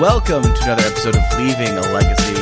[0.00, 2.40] Welcome to another episode of Leaving a Legacy.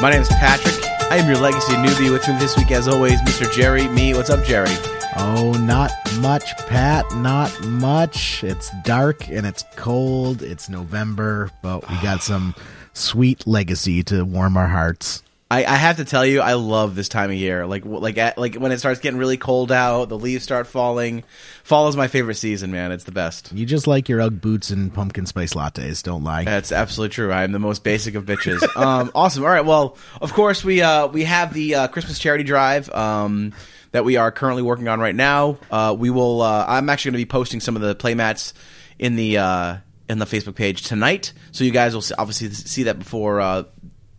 [0.00, 0.74] My name is Patrick.
[1.12, 2.10] I am your legacy newbie.
[2.10, 3.52] With me this week, as always, Mr.
[3.52, 3.86] Jerry.
[3.88, 4.14] Me.
[4.14, 4.70] What's up, Jerry?
[5.18, 7.04] Oh, not much, Pat.
[7.16, 8.42] Not much.
[8.42, 10.40] It's dark and it's cold.
[10.40, 12.54] It's November, but we got some
[12.94, 15.22] sweet legacy to warm our hearts.
[15.50, 17.66] I, I have to tell you, I love this time of year.
[17.66, 21.24] Like, like, at, like when it starts getting really cold out, the leaves start falling.
[21.64, 22.92] Fall is my favorite season, man.
[22.92, 23.50] It's the best.
[23.52, 26.02] You just like your Ugg boots and pumpkin spice lattes.
[26.02, 26.44] Don't lie.
[26.44, 27.32] That's absolutely true.
[27.32, 28.62] I am the most basic of bitches.
[28.78, 29.42] Um, awesome.
[29.42, 29.64] All right.
[29.64, 33.52] Well, of course we uh, we have the uh, Christmas charity drive um,
[33.90, 35.58] that we are currently working on right now.
[35.70, 36.42] Uh, we will.
[36.42, 38.52] Uh, I'm actually going to be posting some of the playmats
[38.98, 39.76] in the uh,
[40.08, 43.40] in the Facebook page tonight, so you guys will obviously see that before.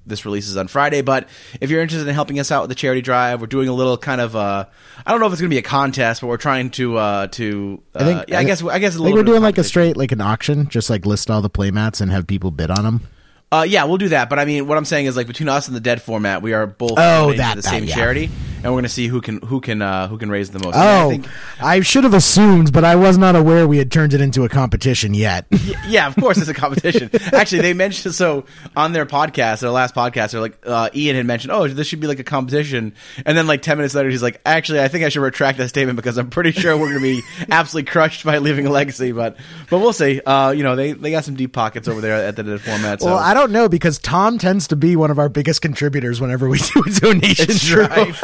[0.09, 1.29] Uh, this releases on Friday, but
[1.61, 3.97] if you're interested in helping us out with the charity drive, we're doing a little
[3.97, 4.65] kind of uh,
[5.05, 7.27] I don't know if it's going to be a contest, but we're trying to uh,
[7.27, 9.57] to uh, I think- yeah, I, guess I guess a I think we're doing like
[9.57, 12.71] a straight like an auction, just like list all the playmats and have people bid
[12.71, 13.01] on them.
[13.51, 14.29] Uh, yeah, we'll do that.
[14.29, 16.53] But I mean, what I'm saying is like between us and the dead format, we
[16.53, 16.95] are both Oh,
[17.31, 17.95] donating that- to the that, same yeah.
[17.95, 18.25] charity,
[18.57, 20.75] and we're going to see who can who can uh, who can raise the most.
[20.75, 21.25] Yeah, I Oh, think-
[21.59, 24.49] I should have assumed, but I was not aware we had turned it into a
[24.49, 25.47] competition yet.
[25.87, 27.09] yeah, of course, it's a competition.
[27.33, 31.25] Actually, they mentioned so on their podcast, their last podcast, they're like uh, Ian had
[31.25, 32.93] mentioned, oh, this should be like a competition,
[33.25, 35.69] and then like ten minutes later, he's like, actually, I think I should retract that
[35.69, 39.11] statement because I'm pretty sure we're going to be absolutely crushed by leaving a legacy.
[39.11, 39.37] But
[39.71, 40.21] but we'll see.
[40.23, 43.01] Uh, you know, they they got some deep pockets over there at the dead format.
[43.01, 43.07] So.
[43.07, 46.47] Well, I don't know because Tom tends to be one of our biggest contributors whenever
[46.49, 47.85] we do a donation It's true.
[47.87, 48.19] drive.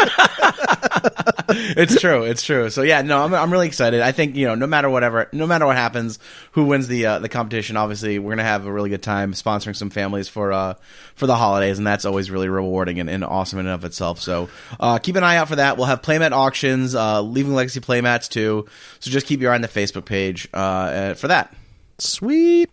[1.49, 2.23] it's true.
[2.23, 2.69] It's true.
[2.69, 4.01] So yeah, no, I'm, I'm really excited.
[4.01, 6.19] I think you know, no matter whatever, no matter what happens,
[6.51, 9.75] who wins the uh, the competition, obviously, we're gonna have a really good time sponsoring
[9.75, 10.73] some families for uh
[11.15, 14.19] for the holidays, and that's always really rewarding and, and awesome in and of itself.
[14.21, 15.77] So uh, keep an eye out for that.
[15.77, 18.65] We'll have playmat auctions, uh, leaving legacy playmats too.
[18.99, 21.53] So just keep your eye on the Facebook page uh, for that.
[21.99, 22.69] Sweet.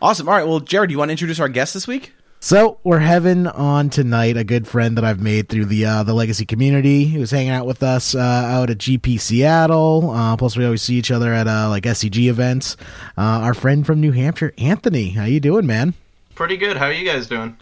[0.00, 0.28] Awesome.
[0.28, 0.46] All right.
[0.46, 2.12] Well, Jared, do you want to introduce our guest this week?
[2.40, 6.12] So we're having on tonight a good friend that I've made through the uh, the
[6.12, 7.04] legacy community.
[7.04, 10.10] He was hanging out with us uh, out at GP Seattle.
[10.10, 12.76] Uh, plus, we always see each other at uh, like SCG events.
[13.16, 15.10] Uh, our friend from New Hampshire, Anthony.
[15.10, 15.94] How you doing, man?
[16.34, 16.76] Pretty good.
[16.76, 17.56] How are you guys doing?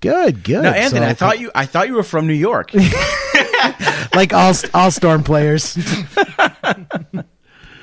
[0.00, 0.64] Good, good.
[0.64, 1.02] No, Anthony.
[1.02, 2.72] So- I thought you I thought you were from New York.
[4.16, 5.78] like all all storm players.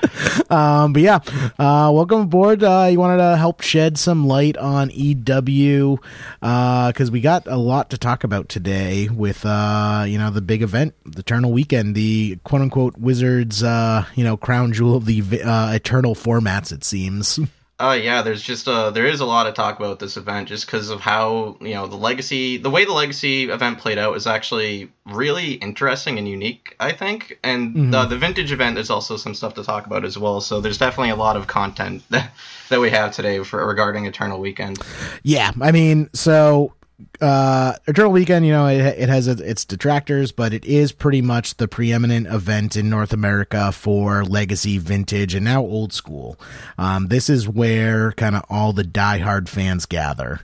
[0.50, 1.20] um, but yeah,
[1.58, 2.64] uh, welcome aboard.
[2.64, 6.00] Uh, you wanted to help shed some light on EW
[6.40, 10.62] because we got a lot to talk about today with uh, you know the big
[10.62, 15.42] event, the Eternal Weekend, the quote unquote Wizards, uh, you know crown jewel of the
[15.42, 16.72] uh, Eternal formats.
[16.72, 17.40] It seems.
[17.80, 20.66] Uh, yeah, there's just uh, there is a lot of talk about this event just
[20.66, 24.28] because of how you know the legacy, the way the legacy event played out is
[24.28, 27.40] actually really interesting and unique, I think.
[27.42, 30.42] And uh, the vintage event, there's also some stuff to talk about as well.
[30.42, 32.32] So there's definitely a lot of content that,
[32.70, 34.84] that we have today for regarding Eternal Weekend.
[35.24, 36.74] Yeah, I mean, so
[37.22, 41.58] uh Eternal Weekend, you know, it, it has its detractors, but it is pretty much
[41.58, 46.40] the preeminent event in North America for legacy, vintage, and now old school.
[46.78, 50.42] Um, this is where kind of all the diehard fans gather.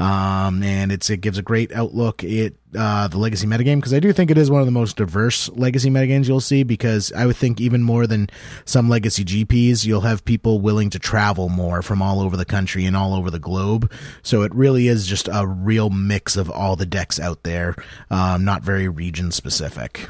[0.00, 4.00] Um, and it's it gives a great outlook at uh, the legacy metagame because I
[4.00, 7.26] do think it is one of the most diverse legacy metagames you'll see because I
[7.26, 8.30] would think even more than
[8.64, 12.86] some legacy GPs, you'll have people willing to travel more from all over the country
[12.86, 13.92] and all over the globe.
[14.22, 17.76] So it really is just a real mix of all the decks out there,
[18.10, 20.08] um, not very region specific.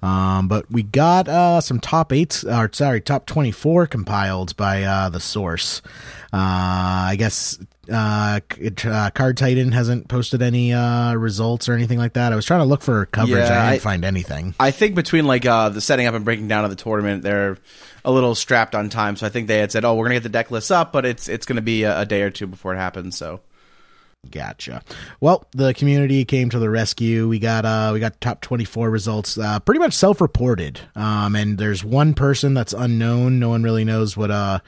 [0.00, 5.08] Um, but we got uh, some top eight, or sorry, top twenty-four compiled by uh,
[5.08, 5.80] the source.
[6.32, 7.58] Uh, I guess
[7.90, 12.32] uh, it, uh, Card Titan hasn't posted any uh, results or anything like that.
[12.32, 13.38] I was trying to look for coverage.
[13.38, 14.54] Yeah, I didn't I- find anything.
[14.60, 17.58] I think between like uh, the setting up and breaking down of the tournament, they're
[18.04, 19.16] a little strapped on time.
[19.16, 21.04] So I think they had said, "Oh, we're gonna get the deck lists up, but
[21.04, 23.40] it's it's gonna be a, a day or two before it happens." So
[24.30, 24.84] Gotcha.
[25.20, 27.26] Well, the community came to the rescue.
[27.26, 30.78] We got uh we got top 24 results uh pretty much self-reported.
[30.94, 33.40] Um and there's one person that's unknown.
[33.40, 34.60] No one really knows what uh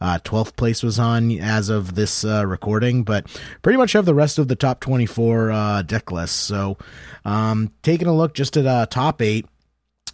[0.00, 3.26] uh 12th place was on as of this uh recording, but
[3.62, 6.36] pretty much have the rest of the top 24 uh deck lists.
[6.36, 6.78] So,
[7.24, 9.46] um taking a look just at uh top 8,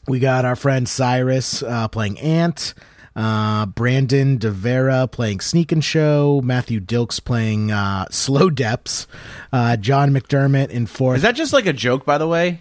[0.08, 2.74] we got our friend Cyrus uh, playing Ant.
[3.14, 6.40] Uh, Brandon DeVera playing Sneak and Show.
[6.42, 9.06] Matthew Dilks playing uh, Slow Depths.
[9.52, 11.16] Uh, John McDermott in fourth.
[11.16, 12.60] Is that just like a joke, by the way?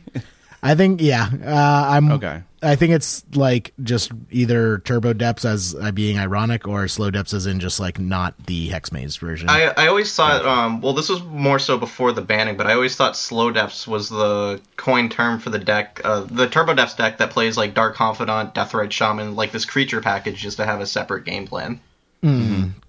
[0.63, 1.29] I think yeah.
[1.43, 2.43] Uh, I'm Okay.
[2.63, 7.33] I think it's like just either Turbo Depths as uh, being ironic or Slow Depths
[7.33, 9.49] as in just like not the Hexmage version.
[9.49, 12.73] I, I always thought, um, well, this was more so before the banning, but I
[12.73, 16.93] always thought Slow Depths was the coin term for the deck, uh, the Turbo Depths
[16.93, 20.65] deck that plays like Dark Confidant, death Deathrite Shaman, like this creature package, just to
[20.65, 21.81] have a separate game plan.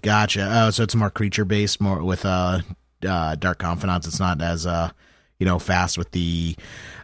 [0.03, 0.47] Gotcha.
[0.51, 2.59] Oh, so it's more creature based, more with uh,
[3.07, 4.05] uh Dark Confidants.
[4.05, 4.91] It's not as uh
[5.39, 6.55] you know fast with the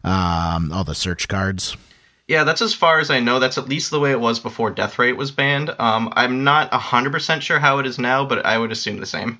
[0.03, 1.75] um all the search cards.
[2.27, 3.39] Yeah, that's as far as I know.
[3.39, 5.73] That's at least the way it was before Deathrite was banned.
[5.79, 9.39] Um, I'm not 100% sure how it is now, but I would assume the same.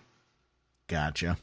[0.88, 1.38] Gotcha.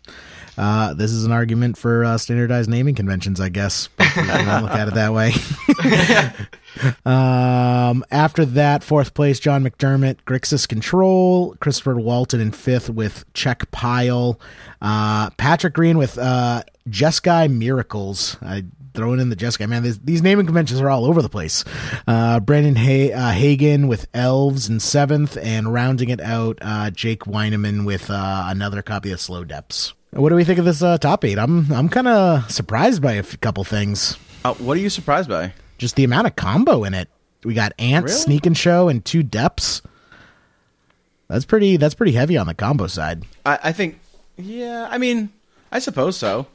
[0.58, 3.88] Uh, this is an argument for uh, standardized naming conventions, I guess.
[3.96, 5.34] If you wanna look at it that way.
[7.04, 13.70] um, after that, fourth place, John McDermott, Grixis Control, Christopher Walton in fifth with Czech
[13.70, 14.40] Pile,
[14.82, 18.36] uh, Patrick Green with uh, Jeskai Miracles.
[18.42, 18.64] I
[18.94, 19.82] throwing in the Jeskai man.
[19.82, 21.64] These, these naming conventions are all over the place.
[22.06, 27.20] Uh, Brandon ha- uh, Hagen with Elves in seventh, and rounding it out, uh, Jake
[27.24, 29.92] Weineman with uh, another copy of Slow Depths.
[30.10, 31.38] What do we think of this uh, top eight?
[31.38, 34.16] I'm I'm kind of surprised by a f- couple things.
[34.44, 35.52] Uh, what are you surprised by?
[35.78, 37.08] Just the amount of combo in it.
[37.44, 38.22] We got Ants, Really?
[38.24, 39.82] Sneak and Show, and two Depths.
[41.28, 41.76] That's pretty.
[41.76, 43.24] That's pretty heavy on the combo side.
[43.44, 43.98] I, I think,
[44.36, 44.88] yeah.
[44.90, 45.30] I mean,
[45.72, 46.46] I suppose so.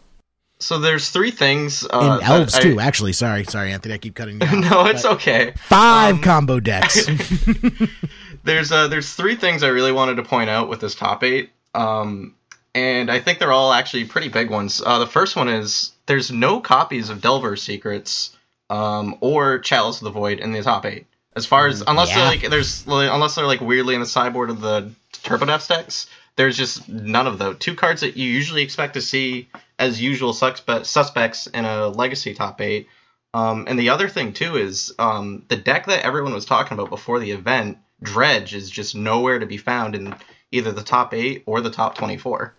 [0.59, 1.83] So there's three things.
[1.85, 2.79] Uh, And that elves I- too.
[2.79, 3.95] Actually, sorry, sorry, Anthony.
[3.95, 4.53] I keep cutting you off.
[4.71, 5.53] no, it's okay.
[5.57, 7.06] Five combo decks.
[8.44, 11.51] There's uh, there's three things I really wanted to point out with this top eight,
[11.75, 12.33] um,
[12.74, 14.81] and I think they're all actually pretty big ones.
[14.83, 18.35] Uh, the first one is there's no copies of Delver Secrets
[18.71, 21.06] um, or Chalice of the Void in the top eight.
[21.35, 22.15] As far as unless yeah.
[22.15, 24.91] they're like there's unless they're like weirdly in the sideboard of the
[25.23, 27.57] Turbo Depths decks, there's just none of those.
[27.59, 29.47] Two cards that you usually expect to see
[29.79, 32.88] as usual suspe- suspects in a Legacy top eight.
[33.33, 36.89] Um, and the other thing too is um, the deck that everyone was talking about
[36.89, 40.13] before the event, Dredge, is just nowhere to be found in
[40.51, 42.53] either the top eight or the top twenty-four.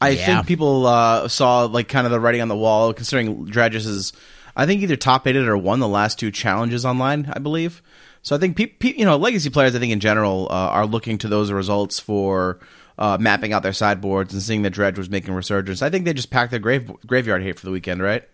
[0.00, 0.26] I Yeah.
[0.26, 4.12] think people uh, saw like kind of the writing on the wall, considering Dredges is,
[4.56, 7.82] I think either top eighted or won the last two challenges online, I believe.
[8.22, 10.86] So I think pe- pe- you know legacy players, I think in general, uh, are
[10.86, 12.58] looking to those results for
[12.98, 15.82] uh, mapping out their sideboards and seeing that Dredge was making resurgence.
[15.82, 18.24] I think they just packed their grave graveyard hate for the weekend, right?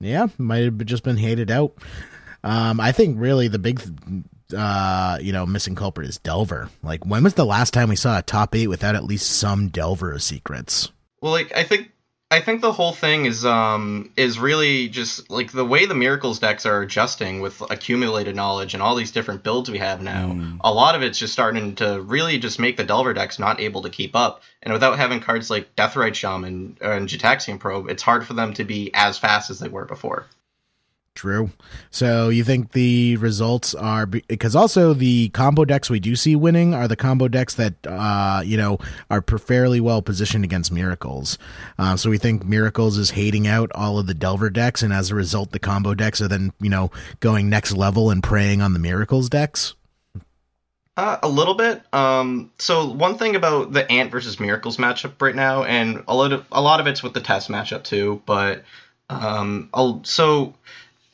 [0.00, 1.74] yeah, might have just been hated out.
[2.44, 3.80] Um, I think really the big,
[4.56, 6.68] uh, you know, missing culprit is Delver.
[6.82, 9.68] Like, when was the last time we saw a top eight without at least some
[9.68, 10.92] Delver secrets?
[11.20, 11.90] Well, like I think
[12.28, 16.40] I think the whole thing is um is really just like the way the miracles
[16.40, 20.32] decks are adjusting with accumulated knowledge and all these different builds we have now.
[20.60, 23.82] A lot of it's just starting to really just make the Delver decks not able
[23.82, 24.42] to keep up.
[24.60, 28.64] And without having cards like Deathrite Shaman and Gitaxian Probe, it's hard for them to
[28.64, 30.26] be as fast as they were before.
[31.16, 31.50] True.
[31.90, 36.74] So you think the results are because also the combo decks we do see winning
[36.74, 38.78] are the combo decks that uh you know
[39.10, 41.38] are fairly well positioned against miracles.
[41.78, 45.10] Uh, so we think miracles is hating out all of the Delver decks, and as
[45.10, 46.90] a result, the combo decks are then you know
[47.20, 49.74] going next level and preying on the miracles decks.
[50.98, 51.82] Uh, a little bit.
[51.94, 56.32] Um, so one thing about the Ant versus Miracles matchup right now, and a lot
[56.32, 58.20] of a lot of it's with the test matchup too.
[58.26, 58.64] But
[59.08, 59.70] um,
[60.04, 60.54] so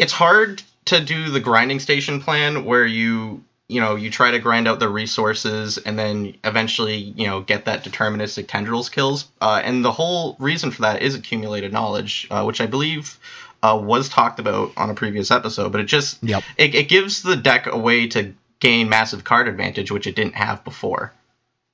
[0.03, 4.41] it's hard to do the grinding station plan where you you know you try to
[4.41, 9.29] grind out the resources and then eventually you know get that deterministic tendrils kills.
[9.41, 13.19] Uh, and the whole reason for that is accumulated knowledge, uh, which I believe.
[13.65, 16.43] Uh, was talked about on a previous episode, but it just Yep.
[16.59, 20.35] it, it gives the deck a way to gain massive card advantage, which it didn't
[20.35, 21.13] have before,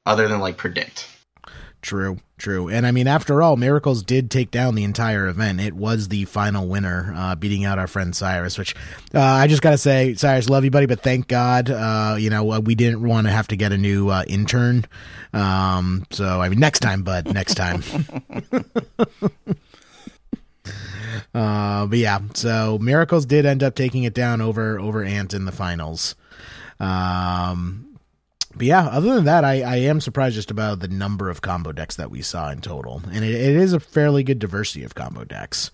[0.04, 1.08] other than like predict.
[1.80, 2.68] True, true.
[2.68, 5.60] And I mean, after all, Miracles did take down the entire event.
[5.60, 8.74] It was the final winner, uh, beating out our friend Cyrus, which
[9.14, 12.30] uh, I just got to say, Cyrus, love you, buddy, but thank God, uh, you
[12.30, 14.86] know, uh, we didn't want to have to get a new uh, intern.
[15.32, 17.82] Um, so, I mean, next time, bud, next time.
[21.32, 25.44] uh, but yeah, so Miracles did end up taking it down over over Ant in
[25.44, 26.16] the finals.
[26.80, 27.87] Um,
[28.58, 31.72] but yeah, other than that, I, I am surprised just about the number of combo
[31.72, 34.94] decks that we saw in total, and it, it is a fairly good diversity of
[34.94, 35.70] combo decks.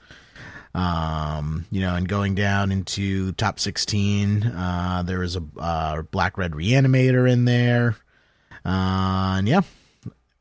[0.74, 6.38] Um, you know, and going down into top sixteen, uh, there was a uh, black
[6.38, 7.96] red reanimator in there,
[8.64, 9.62] uh, and yeah.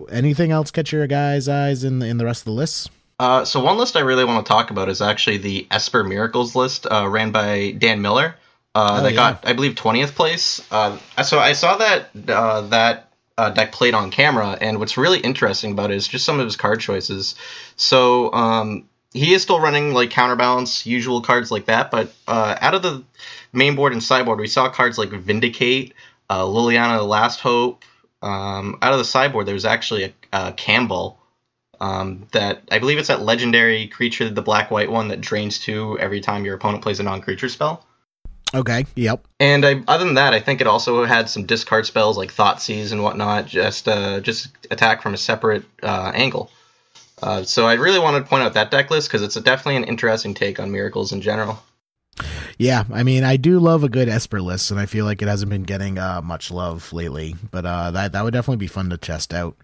[0.09, 2.89] Anything else catch your guys' eyes in the, in the rest of the lists?
[3.19, 6.57] Uh, so one list I really want to talk about is actually the Esper Miracles
[6.57, 8.35] list, uh, ran by Dan Miller.
[8.75, 9.15] Uh, Oh, that yeah.
[9.15, 10.65] got, I believe, twentieth place.
[10.71, 15.19] Uh, so I saw that uh, that uh, deck played on camera, and what's really
[15.19, 17.35] interesting about it is just some of his card choices.
[17.75, 22.73] So um, he is still running like counterbalance, usual cards like that, but uh, out
[22.73, 23.03] of the
[23.51, 25.93] main board and sideboard, we saw cards like Vindicate,
[26.29, 27.83] uh, Liliana, the Last Hope.
[28.23, 31.17] Um, out of the sideboard, there's actually a, a Kambal.
[31.79, 35.99] Um, that I believe it's that legendary creature, the black white one that drains two
[35.99, 37.85] every time your opponent plays a non creature spell.
[38.53, 38.85] Okay.
[38.95, 39.27] Yep.
[39.39, 42.91] And I, other than that, I think it also had some discard spells like Thoughtseize
[42.91, 46.51] and whatnot, just uh, just attack from a separate uh, angle.
[47.21, 49.85] Uh, so I really wanted to point out that deck list because it's definitely an
[49.85, 51.61] interesting take on miracles in general.
[52.57, 55.27] Yeah, I mean, I do love a good Esper list, and I feel like it
[55.27, 57.35] hasn't been getting uh, much love lately.
[57.51, 59.55] But uh, that that would definitely be fun to test out.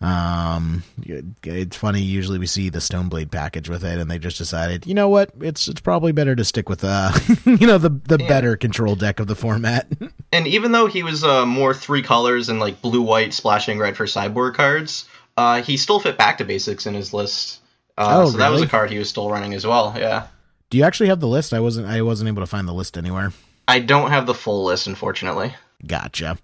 [0.00, 2.00] Um, it- it's funny.
[2.00, 5.30] Usually, we see the Stoneblade package with it, and they just decided, you know what?
[5.40, 7.12] It's it's probably better to stick with uh,
[7.44, 8.28] you know, the the Yeah.
[8.28, 9.86] better control deck of the format.
[10.32, 13.96] And even though he was uh, more three colors and like blue white splashing red
[13.96, 15.06] for sideboard cards,
[15.36, 17.58] uh, he still fit back to basics in his list.
[17.98, 19.92] Uh, Oh, so that was a card he was still running as well.
[19.98, 20.28] Yeah.
[20.70, 21.52] Do you actually have the list?
[21.52, 23.32] I wasn't I wasn't able to find the list anywhere.
[23.68, 25.54] I don't have the full list, unfortunately.
[25.86, 26.36] Gotcha.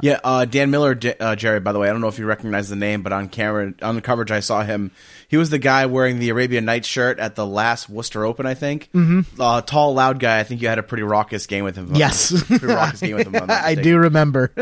[0.00, 1.60] Yeah, uh, Dan Miller, J- uh, Jerry.
[1.60, 3.96] By the way, I don't know if you recognize the name, but on camera, on
[3.96, 4.92] the coverage, I saw him.
[5.28, 8.54] He was the guy wearing the Arabian Nights shirt at the last Worcester Open, I
[8.54, 8.88] think.
[8.94, 9.38] Mm-hmm.
[9.38, 10.38] Uh, tall, loud guy.
[10.40, 11.94] I think you had a pretty raucous game with him.
[11.94, 13.36] Yes, pretty raucous game with him.
[13.36, 13.82] I'm not I mistaken.
[13.84, 14.52] do remember.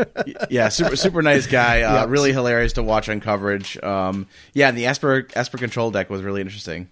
[0.49, 1.83] yeah, super super nice guy.
[1.83, 2.09] Uh, Yep.
[2.09, 3.77] Really hilarious to watch on coverage.
[3.81, 6.89] Um, yeah, and the Esper Esper control deck was really interesting.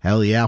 [0.00, 0.46] Hell yeah.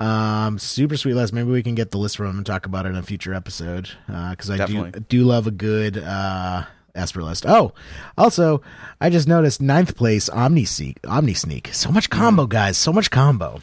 [0.00, 1.32] Um, super sweet list.
[1.32, 3.34] Maybe we can get the list from him and talk about it in a future
[3.34, 3.90] episode.
[4.06, 6.64] Because I do do love a good uh,
[6.94, 7.44] Esper list.
[7.46, 7.74] Oh,
[8.16, 8.62] also,
[9.00, 10.98] I just noticed ninth place Omni Sneak.
[11.06, 11.68] Omni Sneak.
[11.74, 12.78] So much combo, guys.
[12.78, 13.60] So much combo.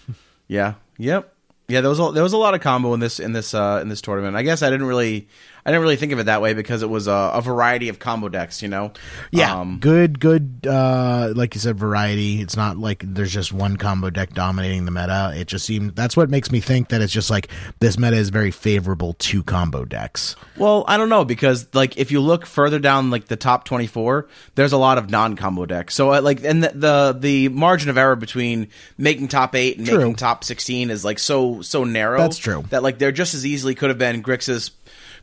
[0.47, 0.75] Yeah.
[0.99, 1.33] Yep.
[1.69, 3.79] Yeah, there was a, there was a lot of combo in this in this uh,
[3.81, 4.37] in this tournament.
[4.37, 5.27] I guess I didn't really
[5.67, 7.99] I didn't really think of it that way because it was a, a variety of
[7.99, 8.61] combo decks.
[8.61, 8.93] You know.
[9.31, 10.65] Yeah, Um, good, good.
[10.65, 12.39] Uh, like you said, variety.
[12.39, 15.33] It's not like there's just one combo deck dominating the meta.
[15.35, 17.49] It just seemed that's what makes me think that it's just like
[17.81, 20.37] this meta is very favorable to combo decks.
[20.55, 24.29] Well, I don't know because like if you look further down like the top 24,
[24.55, 25.95] there's a lot of non-combo decks.
[25.95, 29.85] So uh, like and the, the the margin of error between making top 8 and
[29.85, 29.97] True.
[29.97, 32.19] making top 16 is like so so narrow.
[32.19, 32.63] That's true.
[32.69, 34.71] That like there just as easily could have been Grixis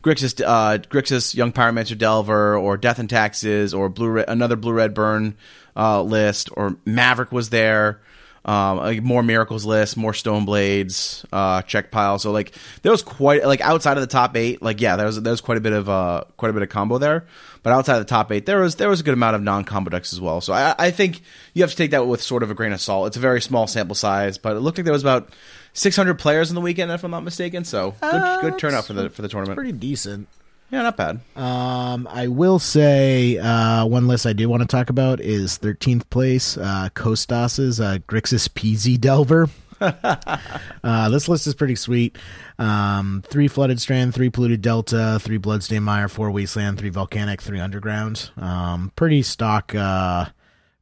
[0.04, 4.72] Grixis uh Grixis Young Pyromancer Delver or Death and Taxes or blue Red- another blue
[4.72, 5.34] red burn
[5.76, 8.00] uh list or Maverick was there.
[8.46, 12.18] Um, more miracles list, more stone blades, uh, Czech pile.
[12.18, 15.22] So like there was quite like outside of the top eight, like yeah, there was
[15.22, 17.24] there was quite a bit of uh quite a bit of combo there.
[17.62, 19.64] But outside of the top eight, there was there was a good amount of non
[19.64, 20.42] combo decks as well.
[20.42, 21.22] So I, I think
[21.54, 23.06] you have to take that with sort of a grain of salt.
[23.06, 25.30] It's a very small sample size, but it looked like there was about
[25.74, 27.64] 600 players in the weekend, if I'm not mistaken.
[27.64, 29.56] So good Uh, good turnout for the for the tournament.
[29.56, 30.28] Pretty decent.
[30.70, 31.20] yeah, not bad.
[31.36, 36.08] Um, I will say uh, one list I do want to talk about is 13th
[36.10, 39.48] place uh, Kostas's uh, Grixis PZ Delver.
[39.80, 42.16] uh, this list is pretty sweet.
[42.58, 47.60] Um, three Flooded Strand, three Polluted Delta, three Bloodstained Mire, four Wasteland, three Volcanic, three
[47.60, 48.30] Underground.
[48.36, 50.26] Um, pretty stock uh,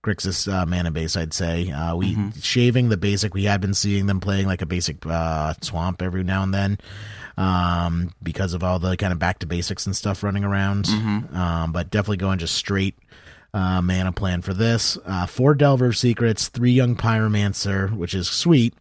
[0.02, 1.70] Grixis uh, mana base, I'd say.
[1.70, 3.34] Uh, we shaving the basic.
[3.34, 6.78] We had been seeing them playing like a basic uh, swamp every now and then,
[7.36, 10.88] um, because of all the kind of back to basics and stuff running around.
[10.88, 12.96] Um, but definitely going just straight
[13.54, 14.96] uh, mana plan for this.
[15.04, 18.74] Uh, four Delver Secrets, three Young Pyromancer, which is sweet.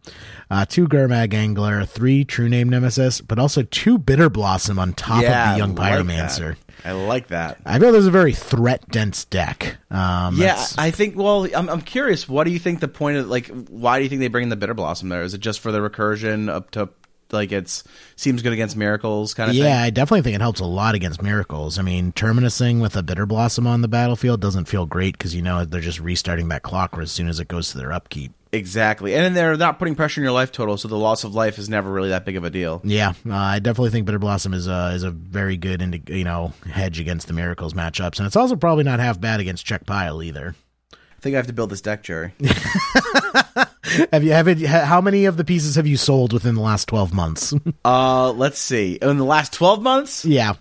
[0.50, 5.50] Uh, two Gurmag Angler, three True Name Nemesis, but also two Bitterblossom on top yeah,
[5.50, 6.56] of the Young I like Pyromancer.
[6.56, 6.58] that.
[6.84, 7.58] I like that.
[7.64, 9.76] I feel there's a very threat dense deck.
[9.90, 11.16] Um, Yeah, I think.
[11.16, 12.28] Well, I'm, I'm curious.
[12.28, 13.48] What do you think the point of like?
[13.48, 15.22] Why do you think they bring in the bitterblossom there?
[15.22, 16.88] Is it just for the recursion up to
[17.32, 17.84] like it's
[18.16, 19.72] seems good against miracles kind of yeah, thing?
[19.72, 21.78] I definitely think it helps a lot against miracles.
[21.78, 25.64] I mean, terminusing with a bitterblossom on the battlefield doesn't feel great because you know
[25.64, 28.32] they're just restarting that clock as soon as it goes to their upkeep.
[28.54, 31.34] Exactly, and then they're not putting pressure on your life total, so the loss of
[31.34, 32.82] life is never really that big of a deal.
[32.84, 36.52] Yeah, uh, I definitely think bitterblossom is a is a very good indi- you know
[36.70, 40.22] hedge against the miracles matchups, and it's also probably not half bad against Czech pile
[40.22, 40.54] either.
[40.92, 42.34] I think I have to build this deck, Jerry.
[44.12, 44.60] Have you have it?
[44.60, 47.52] How many of the pieces have you sold within the last twelve months?
[47.84, 48.94] uh, let's see.
[49.02, 50.54] In the last twelve months, yeah,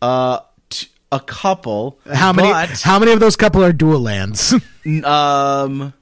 [0.00, 1.98] uh, t- a couple.
[2.12, 2.48] how many?
[2.48, 4.54] But, How many of those couple are dual lands?
[5.04, 5.92] um,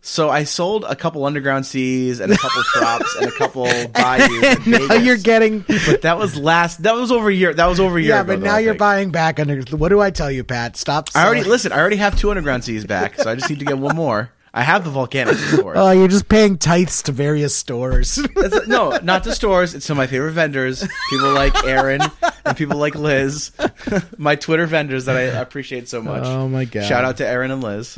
[0.00, 4.66] so I sold a couple underground seas and a couple traps and a couple bayous.
[4.66, 5.60] now you're getting.
[5.86, 6.82] But that was last.
[6.82, 7.54] That was over a year.
[7.54, 8.10] That was over a year.
[8.10, 9.60] Yeah, ago, but now I you're buying back under.
[9.70, 10.76] What do I tell you, Pat?
[10.76, 11.10] Stop.
[11.14, 11.70] I already listen.
[11.70, 14.32] I already have two underground seas back, so I just need to get one more.
[14.54, 15.76] I have the volcanic sword.
[15.76, 18.18] Oh, you're just paying tithes to various stores.
[18.18, 19.74] It's- no, not to stores.
[19.74, 20.86] It's to my favorite vendors.
[21.10, 22.00] People like Aaron
[22.44, 23.52] and people like Liz.
[24.18, 26.24] my Twitter vendors that I appreciate so much.
[26.24, 26.84] Oh my God.
[26.84, 27.94] Shout out to Aaron and Liz.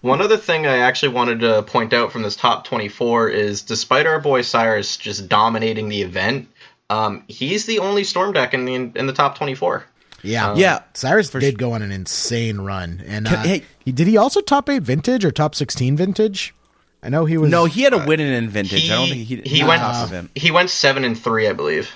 [0.00, 4.06] One other thing I actually wanted to point out from this top 24 is despite
[4.06, 6.48] our boy Cyrus just dominating the event,
[6.90, 9.84] um, he's the only storm deck in the in the top 24.
[10.22, 10.80] Yeah, Yeah.
[10.94, 14.68] Cyrus did go on an insane run, and Can- uh, hey- did he also top
[14.68, 16.54] eight vintage or top sixteen vintage?
[17.02, 17.50] I know he was.
[17.50, 18.88] No, he had a win in vintage.
[18.90, 20.30] I don't think he he not went top of him.
[20.36, 21.90] he went seven and three, I believe.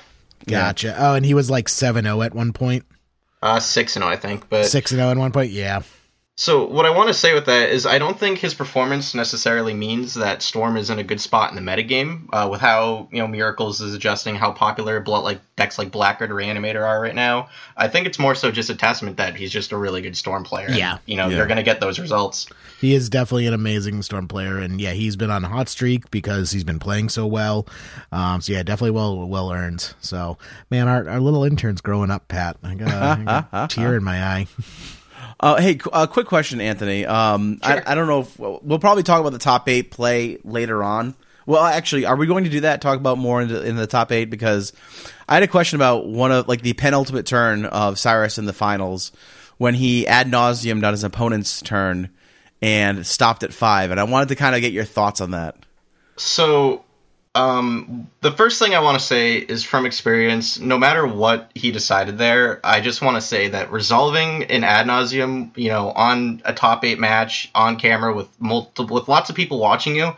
[0.48, 0.94] gotcha.
[0.98, 2.84] Oh, and he was like seven zero at one point,
[3.42, 4.48] Uh, six and oh, I think.
[4.48, 5.52] But six and zero at one point.
[5.52, 5.82] Yeah,
[6.38, 9.72] So what I want to say with that is I don't think his performance necessarily
[9.72, 12.28] means that Storm is in a good spot in the metagame.
[12.30, 16.28] Uh, with how you know Miracles is adjusting, how popular blood like decks like Blackguard
[16.30, 17.48] or Reanimator are right now.
[17.74, 20.44] I think it's more so just a testament that he's just a really good Storm
[20.44, 20.66] player.
[20.66, 20.98] and, Yeah.
[21.06, 21.36] you know Yeah.
[21.38, 22.46] they're gonna get those results.
[22.82, 26.10] he is definitely an amazing storm player, and yeah, he's been on a hot streak
[26.10, 27.66] because he's been playing so well.
[28.12, 29.94] Um, so yeah, definitely well well earned.
[30.02, 30.36] So
[30.70, 32.58] man, our our little intern's growing up, Pat.
[32.62, 34.46] I got, a- I got a tear in my eye.
[35.38, 37.04] Uh, hey, a uh, quick question, Anthony.
[37.04, 37.82] Um, Sure.
[37.86, 40.82] I, I don't know if we'll, we'll probably talk about the top eight play later
[40.82, 41.14] on.
[41.44, 42.80] Well, actually, are we going to do that?
[42.80, 44.72] Talk about more in the, in the top eight because
[45.28, 48.52] I had a question about one of like the penultimate turn of Cyrus in the
[48.52, 49.12] finals
[49.58, 52.10] when he ad nauseam on his opponent's turn
[52.62, 55.56] and stopped at five, and I wanted to kind of get your thoughts on that.
[56.16, 56.84] So,
[57.36, 61.70] um, the first thing I want to say is from experience, no matter what he
[61.70, 66.40] decided there, I just want to say that resolving an ad nauseam, you know, on
[66.46, 70.16] a top eight match on camera with multiple, with lots of people watching you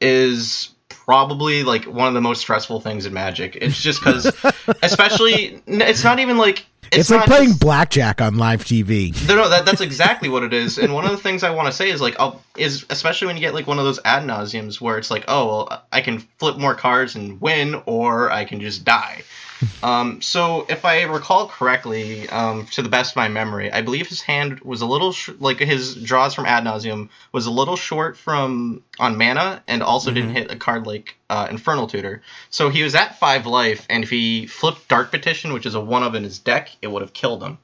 [0.00, 3.56] is probably like one of the most stressful things in Magic.
[3.56, 4.32] It's just because,
[4.82, 9.14] especially, it's not even like, It's, it's, like playing just- blackjack on live TV.
[9.28, 10.78] no, no, that, that's exactly what it is.
[10.78, 13.36] And one of the things I want to say is like, I'll, is especially when
[13.36, 16.18] you get like one of those ad nauseams where it's like, oh, well, I can
[16.38, 19.22] flip more cards and win, or I can just die.
[19.82, 24.08] Um, so if I recall correctly, um, to the best of my memory, I believe
[24.08, 27.76] his hand was a little sh- like his draws from ad nauseam was a little
[27.76, 32.22] short from on mana, and also didn't hit a card like uh, Infernal Tutor.
[32.50, 35.80] So he was at five life, and if he flipped Dark Petition, which is a
[35.80, 37.58] one of in his deck, it would have killed him.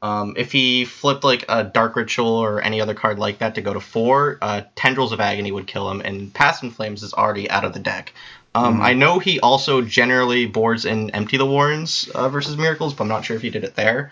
[0.00, 3.62] Um, if he flipped like a Dark Ritual or any other card like that to
[3.62, 7.14] go to four, uh, Tendrils of Agony would kill him, and Past in Flames is
[7.14, 8.12] already out of the deck.
[8.54, 13.04] Um, I know he also generally boards in Empty the Warrens uh, versus Miracles, but
[13.04, 14.10] I'm not sure if he did it there.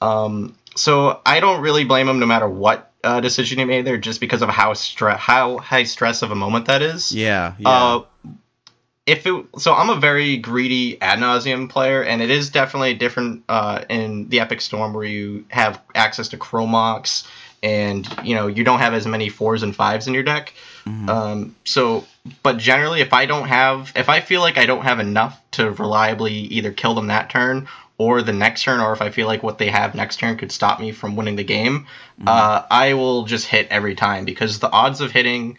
[0.00, 3.98] Um, so I don't really blame him no matter what uh, decision he made there,
[3.98, 7.12] just because of how stre- how high stress of a moment that is.
[7.12, 7.68] Yeah, yeah.
[7.68, 8.04] Uh,
[9.06, 13.44] if it so, I'm a very greedy ad nauseam player, and it is definitely different
[13.48, 17.26] uh, in the Epic Storm where you have access to Chrome Mox,
[17.62, 20.52] and you know you don't have as many fours and fives in your deck.
[21.08, 22.06] Um, so,
[22.42, 25.70] but generally, if I don't have, if I feel like I don't have enough to
[25.70, 27.68] reliably either kill them that turn
[27.98, 30.52] or the next turn, or if I feel like what they have next turn could
[30.52, 31.86] stop me from winning the game,
[32.26, 35.58] uh, I will just hit every time because the odds of hitting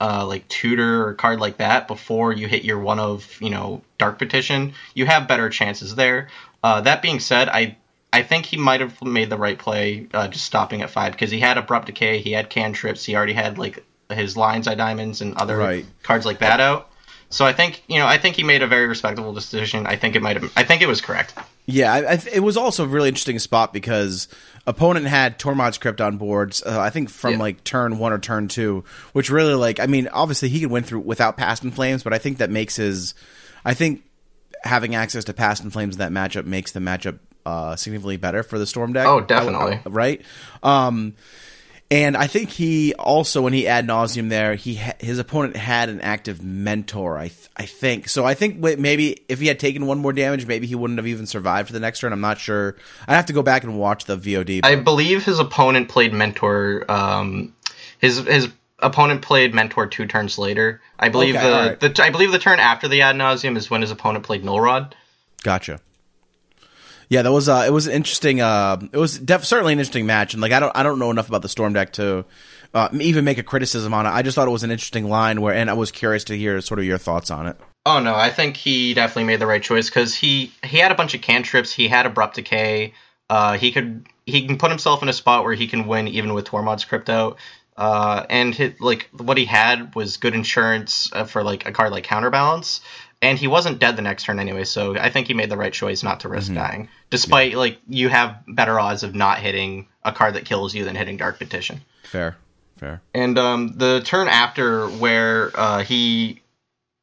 [0.00, 3.82] uh, like tutor or card like that before you hit your one of you know
[3.98, 6.28] dark petition you have better chances there.
[6.64, 7.76] Uh, that being said i
[8.12, 11.30] i think he might have made the right play uh, just stopping at five because
[11.30, 15.20] he had abrupt decay he had cantrips he already had like his lion's eye diamonds
[15.20, 15.86] and other Right.
[16.02, 16.90] cards like that out
[17.30, 20.14] so i think you know i think he made a very respectable decision i think
[20.16, 22.82] it might have i think it was correct Yeah, I, I, th- it was also
[22.84, 24.26] a really interesting spot because
[24.66, 26.60] opponent had Tormod's Crypt on boards.
[26.60, 27.38] Uh, I think from Yeah.
[27.38, 30.82] like turn one or turn two, which really like I mean, obviously he could win
[30.82, 33.14] through without Past in Flames, but I think that makes his.
[33.64, 34.02] I think
[34.64, 38.42] having access to Past in Flames in that matchup makes the matchup uh, significantly better
[38.42, 39.06] for the Storm deck.
[39.06, 39.80] Oh, definitely.
[39.86, 40.22] Right.
[40.62, 41.14] Um,
[41.90, 45.90] and I think he also, when he ad nauseam there, he ha- his opponent had
[45.90, 47.18] an active mentor.
[47.18, 48.24] I th- I think so.
[48.24, 51.26] I think maybe if he had taken one more damage, maybe he wouldn't have even
[51.26, 52.14] survived for the next turn.
[52.14, 52.76] I'm not sure.
[53.06, 54.60] I'd have to go back and watch the VOD.
[54.64, 56.86] I believe his opponent played mentor.
[56.90, 57.54] Um,
[57.98, 60.80] his his opponent played mentor two turns later.
[60.98, 61.80] I believe Okay, the, alright.
[61.80, 64.60] the I believe the turn after the ad nauseam is when his opponent played null
[64.60, 64.96] rod.
[65.42, 65.78] Gotcha.
[67.12, 68.40] Yeah, that was uh, it was an interesting.
[68.40, 71.10] Uh, it was def- certainly an interesting match, and like I don't I don't know
[71.10, 72.24] enough about the Storm deck to
[72.72, 74.08] uh, even make a criticism on it.
[74.08, 76.58] I just thought it was an interesting line where, and I was curious to hear
[76.62, 77.58] sort of your thoughts on it.
[77.84, 80.94] Oh no, I think he definitely made the right choice because he he had a
[80.94, 81.70] bunch of cantrips.
[81.70, 82.94] He had abrupt decay.
[83.28, 86.32] Uh, he could he can put himself in a spot where he can win even
[86.32, 87.36] with Tormod's crypto.
[87.76, 91.92] Uh, and hit, like what he had was good insurance uh, for like a card
[91.92, 92.80] like counterbalance,
[93.22, 94.64] and he wasn't dead the next turn anyway.
[94.64, 98.08] So I think he made the right choice not to risk dying, despite like you
[98.08, 101.80] have better odds of not hitting a card that kills you than hitting Dark Petition.
[102.02, 102.36] Fair,
[102.76, 103.00] fair.
[103.14, 106.42] And um, the turn after where uh, he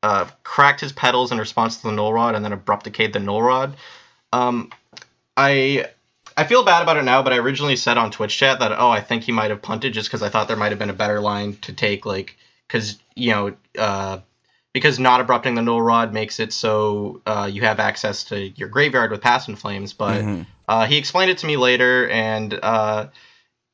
[0.03, 3.19] uh, cracked his petals in response to the null rod and then abrupt decayed the
[3.19, 3.77] null rod.
[4.33, 4.71] Um,
[5.37, 5.85] I
[6.35, 8.89] I feel bad about it now, but I originally said on Twitch chat that oh
[8.89, 10.93] I think he might have punted just because I thought there might have been a
[10.93, 12.35] better line to take like
[12.67, 14.19] because you know uh,
[14.73, 18.69] because not abrupting the null rod makes it so uh, you have access to your
[18.69, 19.93] graveyard with Past in Flames.
[19.93, 20.45] But Mhm.
[20.67, 23.07] uh, he explained it to me later, and uh,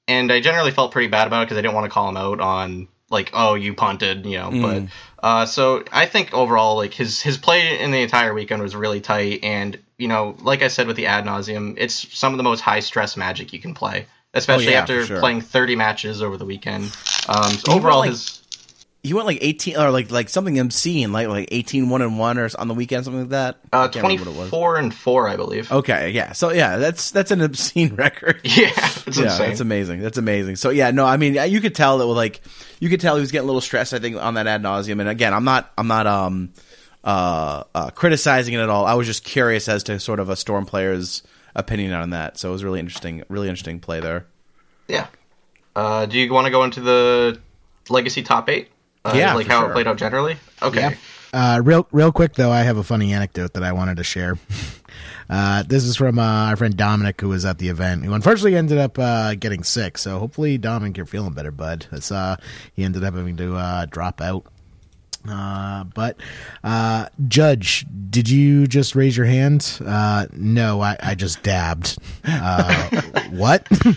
[0.07, 2.17] and I generally felt pretty bad about it because I didn't want to call him
[2.17, 4.89] out on like oh you punted you know but Mm.
[5.21, 8.99] uh, so I think overall like his his play in the entire weekend was really
[8.99, 12.43] tight and you know like I said with the ad nauseam it's some of the
[12.43, 15.19] most high stress magic you can play especially Oh, yeah, after sure.
[15.19, 16.91] playing 30 matches over the weekend
[17.29, 18.41] um, so overall like, his
[19.05, 22.37] He went like 18 or like like something obscene, like like 18 1 and 1
[22.39, 23.59] or on the weekend something like that.
[23.71, 24.49] uh, I can't remember what it was.
[24.49, 26.31] 24 and 4 I believe Okay, yeah.
[26.31, 28.41] So yeah, that's that's an obscene record.
[28.43, 28.71] yeah
[29.07, 30.01] it's yeah, insane that's amazing.
[30.01, 30.55] That's amazing.
[30.55, 32.41] So yeah, no, I mean, you could tell that with like,
[32.79, 33.93] you could tell he was getting a little stressed.
[33.93, 34.99] I think on that ad nauseam.
[34.99, 36.51] And again, I'm not, I'm not, um,
[37.03, 38.85] uh, uh, criticizing it at all.
[38.85, 41.21] I was just curious as to sort of a Storm player's
[41.55, 42.37] opinion on that.
[42.37, 44.25] So it was really interesting, really interesting play there.
[44.87, 45.07] Yeah.
[45.75, 47.39] Uh, do you want to go into the
[47.89, 48.69] legacy top eight?
[49.05, 49.69] Uh, Yeah, like how sure.
[49.69, 50.37] it played out generally.
[50.61, 50.79] Okay.
[50.91, 50.95] Yeah.
[51.33, 54.37] Uh, real, real quick though, I have a funny anecdote that I wanted to share.
[55.27, 58.55] Uh, this is from uh, our friend Dominic, who was at the event, who unfortunately
[58.55, 59.97] ended up uh, getting sick.
[59.97, 61.87] So hopefully, Dominic, you're feeling better, bud.
[61.91, 62.37] It's, uh,
[62.75, 64.45] he ended up having to uh, drop out.
[65.27, 66.17] Uh, but
[66.63, 69.79] uh, Judge, did you just raise your hand?
[69.85, 71.97] Uh, no, I, I just dabbed.
[72.23, 73.67] Uh, what?
[73.85, 73.93] uh,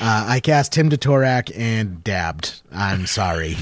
[0.00, 2.62] I cast Tim to Torak and dabbed.
[2.72, 3.56] I'm sorry.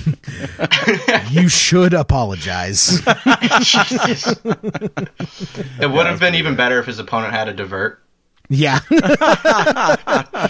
[1.30, 3.00] you should apologize.
[5.78, 8.02] It would have been even better if his opponent had a divert.
[8.48, 8.80] Yeah.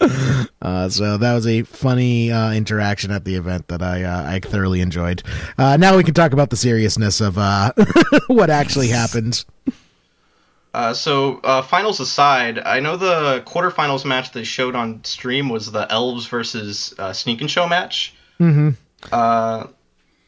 [0.00, 4.40] uh, so that was a funny uh, interaction at the event that I uh, I
[4.40, 5.22] thoroughly enjoyed.
[5.56, 7.72] Uh, now we can talk about the seriousness of uh,
[8.26, 9.44] what actually happened.
[10.74, 15.70] Uh, so, uh, finals aside, I know the quarterfinals match they showed on stream was
[15.70, 18.12] the Elves versus uh, Sneak and Show match.
[18.40, 18.70] Mm-hmm.
[19.12, 19.68] Uh,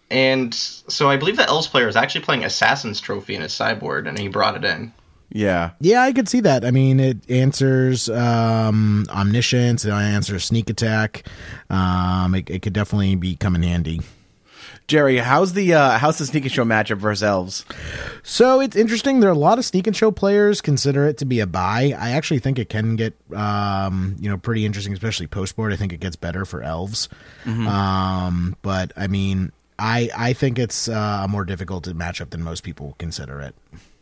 [0.08, 4.06] and so I believe the Elves player is actually playing Assassin's Trophy in his sideboard,
[4.06, 4.92] and he brought it in.
[5.30, 5.70] Yeah.
[5.80, 6.64] Yeah, I could see that.
[6.64, 9.84] I mean, it answers um, omniscience.
[9.84, 11.26] It answers sneak attack.
[11.68, 14.00] Um, it, it could definitely be come in handy.
[14.86, 17.64] Jerry, how's the uh, how's the sneaky show matchup versus elves?
[18.22, 19.18] So it's interesting.
[19.18, 21.92] There are a lot of sneak and show players consider it to be a buy.
[21.98, 25.72] I actually think it can get, um, you know, pretty interesting, especially post board.
[25.72, 27.08] I think it gets better for elves.
[27.46, 32.62] Um, but I mean, I I think it's uh, a more difficult matchup than most
[32.62, 33.56] people consider it.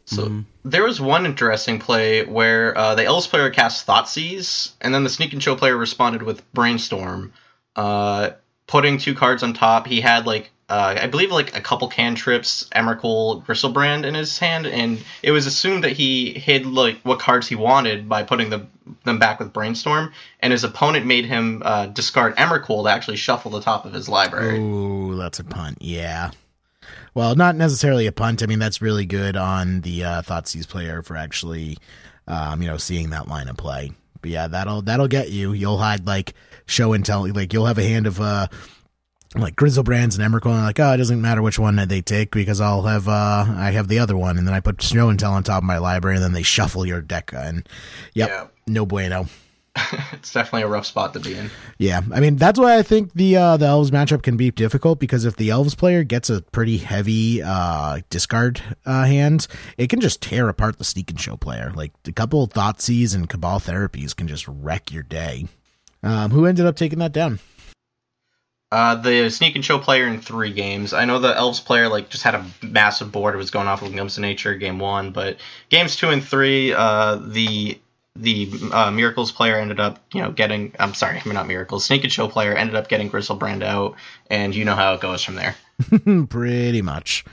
[0.07, 5.03] So there was one interesting play where uh, the Elves player cast Thoughtseize, and then
[5.03, 7.33] the Sneak and Show player responded with Brainstorm,
[7.75, 8.31] uh,
[8.67, 9.87] putting two cards on top.
[9.87, 14.67] He had like uh, I believe like a couple cantrips, Emrakul, Griselbrand in his hand,
[14.67, 18.71] and it was assumed that he hid like what cards he wanted by putting them
[19.05, 23.51] them back with Brainstorm, and his opponent made him uh, discard Emrakul to actually shuffle
[23.51, 24.59] the top of his library.
[24.59, 25.79] Ooh, that's a punt.
[25.81, 26.31] Yeah.
[27.14, 28.42] Well, not necessarily a punt.
[28.42, 31.79] I mean, that's really good on the uh, Thoughtseize player for actually,
[32.27, 33.92] um, you know, seeing that line of play.
[34.20, 35.53] But yeah, that'll that'll get you.
[35.53, 36.35] You'll hide like
[36.66, 37.27] show and tell.
[37.33, 38.49] Like you'll have a hand of uh,
[39.37, 42.61] like Griselbrands and Emrakul, and like, oh, it doesn't matter which one they take because
[42.61, 45.33] I'll have uh, I have the other one, and then I put Show and Tell
[45.35, 47.68] on top of my library, and then they shuffle your deck, and
[48.14, 48.47] yep, Yeah.
[48.66, 49.27] no bueno.
[50.12, 51.50] it's definitely a rough spot to be in.
[51.78, 55.00] Yeah, I mean that's why I think the uh, the elves matchup can be difficult
[55.00, 60.00] because if the elves player gets a pretty heavy uh, discard uh, hand, it can
[60.00, 61.72] just tear apart the sneak and show player.
[61.74, 65.48] Like a couple of Thoughtseize and Cabal therapies can just wreck your day.
[66.02, 67.40] Um, who ended up taking that down?
[68.70, 70.92] Uh, the sneak and show player in three games.
[70.92, 73.34] I know the elves player like just had a massive board.
[73.34, 75.37] It was going off with Glimpse of Nature game one, but
[75.68, 77.78] games two and three, uh, the
[78.16, 80.72] the uh, miracles player ended up you know getting.
[80.79, 81.85] I'm sorry, I mean not miracles.
[81.85, 83.96] Sneak and show player ended up getting Griselbrand out,
[84.31, 85.57] and you know how it goes from there.
[86.29, 87.24] pretty much.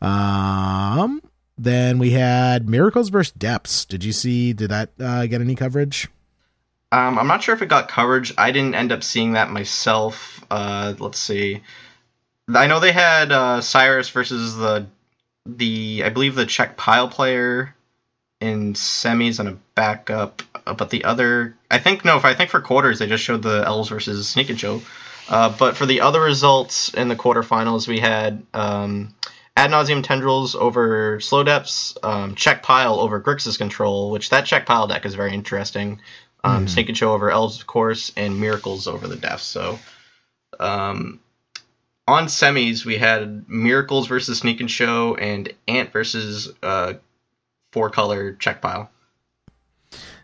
[0.00, 1.22] Um,
[1.56, 3.84] then we had Miracles versus Depths.
[3.84, 4.52] Did you see?
[4.52, 6.08] Did that uh, get any coverage?
[6.92, 8.34] Um, I'm not sure if it got coverage.
[8.36, 10.44] I didn't end up seeing that myself.
[10.50, 11.62] Uh, let's see.
[12.52, 14.86] I know they had uh, Cyrus versus the
[15.46, 17.74] the I believe the Czech pile player
[18.40, 22.16] in semis and a backup, uh, but the other I think no.
[22.16, 24.82] If I think for quarters they just showed the Elves versus Sneak and Show.
[25.28, 29.14] Uh, but for the other results in the quarterfinals, we had um,
[29.56, 34.66] Ad nauseam tendrils over slow depths, um, Czech pile over Grixis control, which that Czech
[34.66, 36.00] pile deck is very interesting.
[36.42, 39.44] Um, Sneak and Show over Elves, of course, and Miracles over the Depths.
[39.44, 39.78] So,
[40.58, 41.20] um,
[42.08, 46.94] on semis, we had Miracles versus Sneak and Show and Ant versus uh,
[47.72, 48.90] Four Color Czech Pile.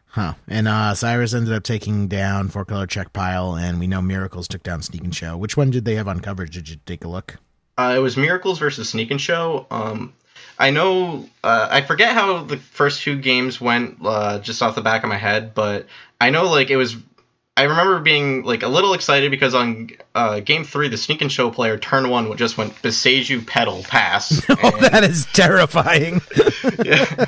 [0.06, 0.32] Huh.
[0.48, 4.48] And uh, Cyrus ended up taking down Four Color Czech Pile, and we know Miracles
[4.48, 5.36] took down Sneak and Show.
[5.36, 6.54] Which one did they have on coverage?
[6.54, 7.36] Did you take a look?
[7.76, 9.66] Uh, it was Miracles versus Sneak and Show.
[9.70, 10.14] Um,
[10.58, 14.80] I know uh, I forget how the first two games went uh, just off the
[14.80, 15.86] back of my head, but
[16.20, 16.96] I know like it was.
[17.58, 21.32] I remember being like a little excited because on uh, game three, the Sneak and
[21.32, 24.44] Show player turn one just went Beseju petal pass.
[24.50, 26.20] Oh, and- that is terrifying.
[26.84, 27.26] yeah.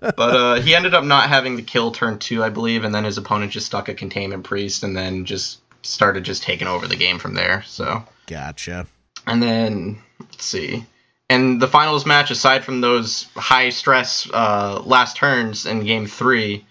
[0.00, 3.04] But uh, he ended up not having the kill turn two, I believe, and then
[3.04, 6.96] his opponent just stuck a containment priest and then just started just taking over the
[6.96, 7.62] game from there.
[7.66, 8.86] So gotcha.
[9.26, 10.84] and then let's see.
[11.30, 16.66] And the finals match, aside from those high stress uh, last turns in game three,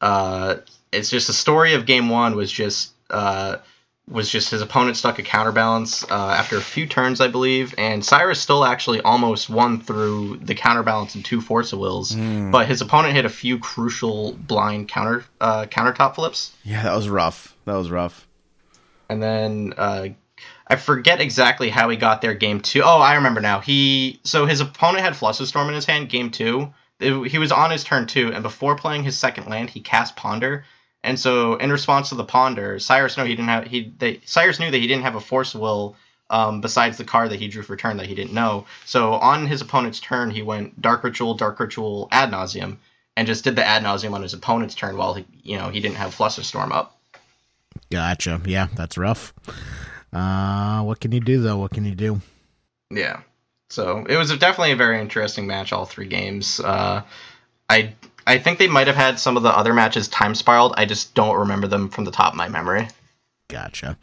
[0.00, 0.56] uh,
[0.92, 3.56] it's just the story of game one was just uh,
[4.08, 8.04] was just his opponent stuck a counterbalance uh, after a few turns, I believe, and
[8.04, 12.80] Cyrus still actually almost won through the counterbalance and two force of wills, but his
[12.80, 16.52] opponent hit a few crucial blind counter uh, countertop flips.
[16.64, 17.54] Yeah, that was rough.
[17.66, 18.26] That was rough.
[19.08, 20.08] and then uh,
[20.66, 22.34] I forget exactly how he got there.
[22.34, 22.82] Game two.
[22.84, 23.60] Oh, I remember now.
[23.60, 26.08] He so his opponent had Flusterstorm in his hand.
[26.08, 29.70] Game two, It- he was on his turn two, and before playing his second land,
[29.70, 30.64] he cast Ponder.
[31.02, 33.92] And so, in response to the Ponder, Cyrus knew he didn't have he.
[33.98, 35.96] They, Cyrus knew that he didn't have a Force Will.
[36.32, 38.66] Um, besides the card that he drew for turn that he didn't know.
[38.86, 42.78] So on his opponent's turn, he went Dark Ritual, Dark Ritual, Ad Nauseam,
[43.16, 45.80] and just did the Ad Nauseam on his opponent's turn while he, you know, he
[45.80, 46.96] didn't have Flusterstorm up.
[47.90, 48.40] Gotcha.
[48.44, 49.34] Yeah, that's rough.
[50.12, 51.58] Uh, what can you do though?
[51.58, 52.20] What can you do?
[52.90, 53.22] Yeah.
[53.68, 56.60] So it was definitely a very interesting match, all three games.
[56.60, 57.02] Uh,
[57.68, 57.94] I
[58.30, 60.74] I think they might have had some of the other matches time spiraled.
[60.76, 62.88] I just don't remember them from the top of my memory.
[63.48, 63.98] Gotcha.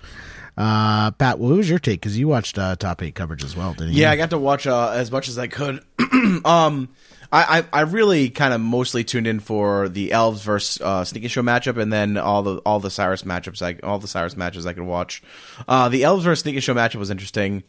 [0.58, 2.02] Uh, Pat, what was your take?
[2.02, 4.02] Because you watched uh, top eight coverage as well, didn't you?
[4.02, 5.82] Yeah, I got to watch uh, as much as I could.
[6.44, 6.90] um,
[7.32, 11.28] I, I I really kind of mostly tuned in for the elves versus uh, sneaky
[11.28, 14.66] show matchup, and then all the all the Cyrus matchups, I, all the Cyrus matches
[14.66, 15.22] I could watch.
[15.68, 17.64] Uh, the elves versus sneaky show matchup was interesting.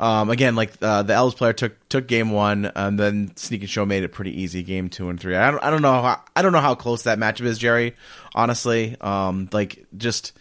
[0.00, 3.84] Um, again, like uh, the elves player took took game one, and then sneaky show
[3.84, 4.62] made it pretty easy.
[4.62, 5.36] Game two and three.
[5.36, 7.94] I don't I don't know how I don't know how close that matchup is, Jerry.
[8.34, 10.32] Honestly, um, like just.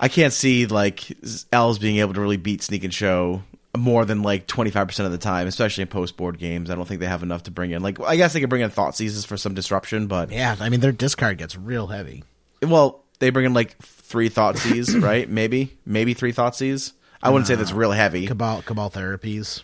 [0.00, 1.08] I can't see like
[1.52, 3.42] Elves being able to really beat Sneak and Show
[3.76, 6.70] more than like 25% of the time, especially in post board games.
[6.70, 7.82] I don't think they have enough to bring in.
[7.82, 10.78] Like, I guess they could bring in Thoughtseizes for some disruption, but Yeah, I mean
[10.78, 12.22] their discard gets real heavy.
[12.62, 15.28] well, they bring in like three Thoughtseize, right?
[15.28, 16.92] Maybe, maybe three Thoughtseize.
[17.22, 18.26] I wouldn't say that's real heavy.
[18.26, 19.62] Cabal Cabal therapies.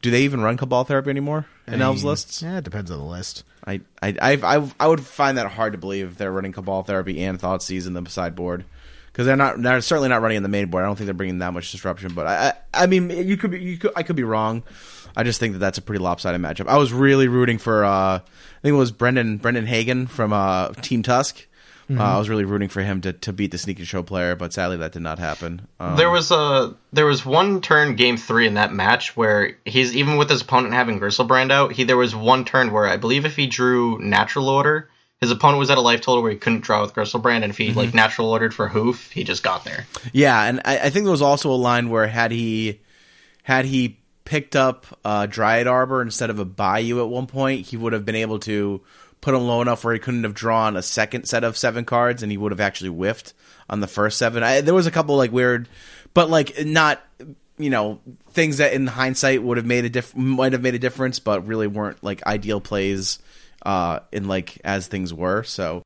[0.00, 2.42] Do they even run Cabal Therapy anymore in Elves I mean, lists?
[2.42, 3.44] Yeah, it depends on the list.
[3.66, 6.82] I, I, I, I, I would find that hard to believe if they're running Cabal
[6.82, 8.64] Therapy and Thoughtseize in the sideboard.
[9.10, 10.84] Because they're not, they're certainly not running in the main board.
[10.84, 12.12] I don't think they're bringing that much disruption.
[12.12, 14.62] But I, I, I mean, you could be, you could, I could be wrong.
[15.16, 16.68] I just think that that's a pretty lopsided matchup.
[16.68, 18.20] I was really rooting for, uh, I
[18.60, 21.46] think it was Brendan, Brendan Hagen from uh, Team Tusk.
[21.88, 24.52] Uh, I was really rooting for him to, to beat the sneaky show player, but
[24.52, 25.68] sadly that did not happen.
[25.78, 29.94] Um, There was a there was one turn game three in that match where he's
[29.94, 31.72] even with his opponent having Griselbrand out.
[31.72, 35.60] He there was one turn where I believe if he drew natural order, his opponent
[35.60, 37.94] was at a life total where he couldn't draw with Griselbrand, and if he like
[37.94, 39.86] natural ordered for hoof, he just got there.
[40.12, 42.80] Yeah, and I, I think there was also a line where had he
[43.44, 47.76] had he picked up uh, Dryad Arbor instead of a Bayou at one point, he
[47.76, 48.82] would have been able to
[49.26, 52.22] put him low enough where he couldn't have drawn a second set of seven cards,
[52.22, 53.34] and he would have actually whiffed
[53.68, 54.44] on the first seven.
[54.44, 55.68] I, there was a couple like weird,
[56.14, 57.02] but like not
[57.58, 57.98] you know
[58.30, 61.44] things that in hindsight would have made a diff- might have made a difference, but
[61.44, 63.18] really weren't like ideal plays
[63.64, 65.42] uh, in like as things were.
[65.42, 65.82] So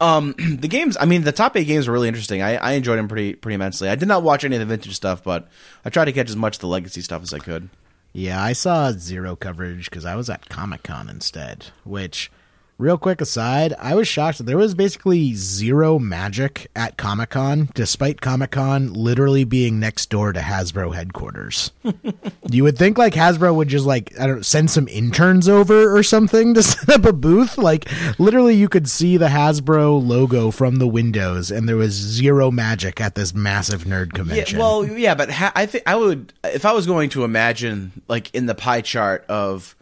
[0.00, 0.96] um, the games.
[0.98, 2.42] I mean, the top eight games were really interesting.
[2.42, 3.88] I, I enjoyed them pretty pretty immensely.
[3.88, 5.48] I did not watch any of the vintage stuff, but
[5.84, 7.68] I tried to catch as much of the legacy stuff as I could.
[8.12, 11.66] Yeah, I saw zero coverage because I was at Comic Con instead.
[11.84, 12.32] Which,
[12.80, 17.68] real quick aside, I was shocked that there was basically zero magic at Comic Con,
[17.74, 21.72] despite Comic Con literally being next door to Hasbro headquarters.
[22.50, 26.02] you would think like Hasbro would just like I don't send some interns over or
[26.02, 27.58] something to set up a booth.
[27.58, 27.88] Like
[28.18, 33.00] literally, you could see the Hasbro logo from the windows, and there was zero magic
[33.00, 34.58] at this massive nerd Yeah, convention.
[34.58, 38.34] well, yeah, but ha- I think I would if I was going to imagine like
[38.34, 39.76] in the pie chart of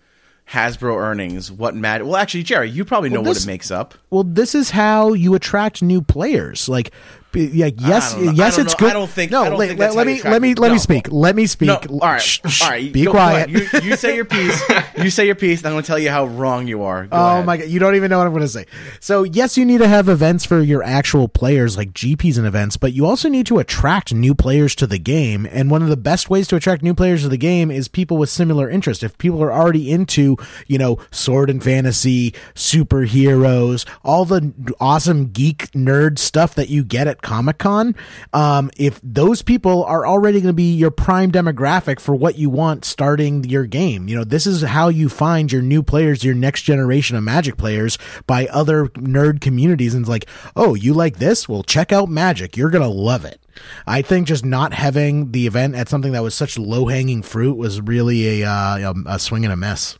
[0.51, 2.05] Hasbro earnings, what matter?
[2.07, 3.95] Well, actually, Jerry, you probably know Well, what it makes up.
[4.09, 6.69] Well, this is how you attract new players.
[6.71, 6.91] Like
[7.35, 8.79] yeah, yes, yes, it's know.
[8.79, 8.91] good.
[8.91, 11.09] I don't think- No, don't let, think let, let me let me let me speak.
[11.11, 11.69] Let me speak.
[11.69, 12.93] No, all right, Shh, all right.
[12.93, 13.49] be go- quiet.
[13.51, 14.61] You, you say your piece.
[14.99, 15.61] You say your piece.
[15.61, 17.05] And I'm going to tell you how wrong you are.
[17.07, 17.47] Go Oh ahead.
[17.47, 18.67] my god, you don't even know what I'm going to say.
[18.99, 22.77] So, yes, you need to have events for your actual players like GPs and events,
[22.77, 25.47] but you also need to attract new players to the game.
[25.53, 28.17] And one of the best ways to attract new players to the game is people
[28.17, 29.05] with similar interests.
[29.05, 30.37] If people are already into,
[30.67, 37.07] you know, sword and fantasy, superheroes, all the awesome geek nerd stuff that you get
[37.07, 37.95] at Comic-Con,
[38.33, 42.51] um, if those people are already going to be your prime demographic for what you
[42.51, 46.35] want starting your game, you know, this is how you find your new players, your
[46.35, 49.95] next generation of Magic players by other nerd communities.
[49.95, 50.27] And it's like,
[50.57, 51.49] oh, you like this?
[51.49, 52.57] Well, check out Magic.
[52.57, 53.41] You're going to love it.
[53.87, 57.57] I think just not having the event at something that was such low hanging fruit
[57.57, 59.99] was really a, uh, a, a swing and a miss.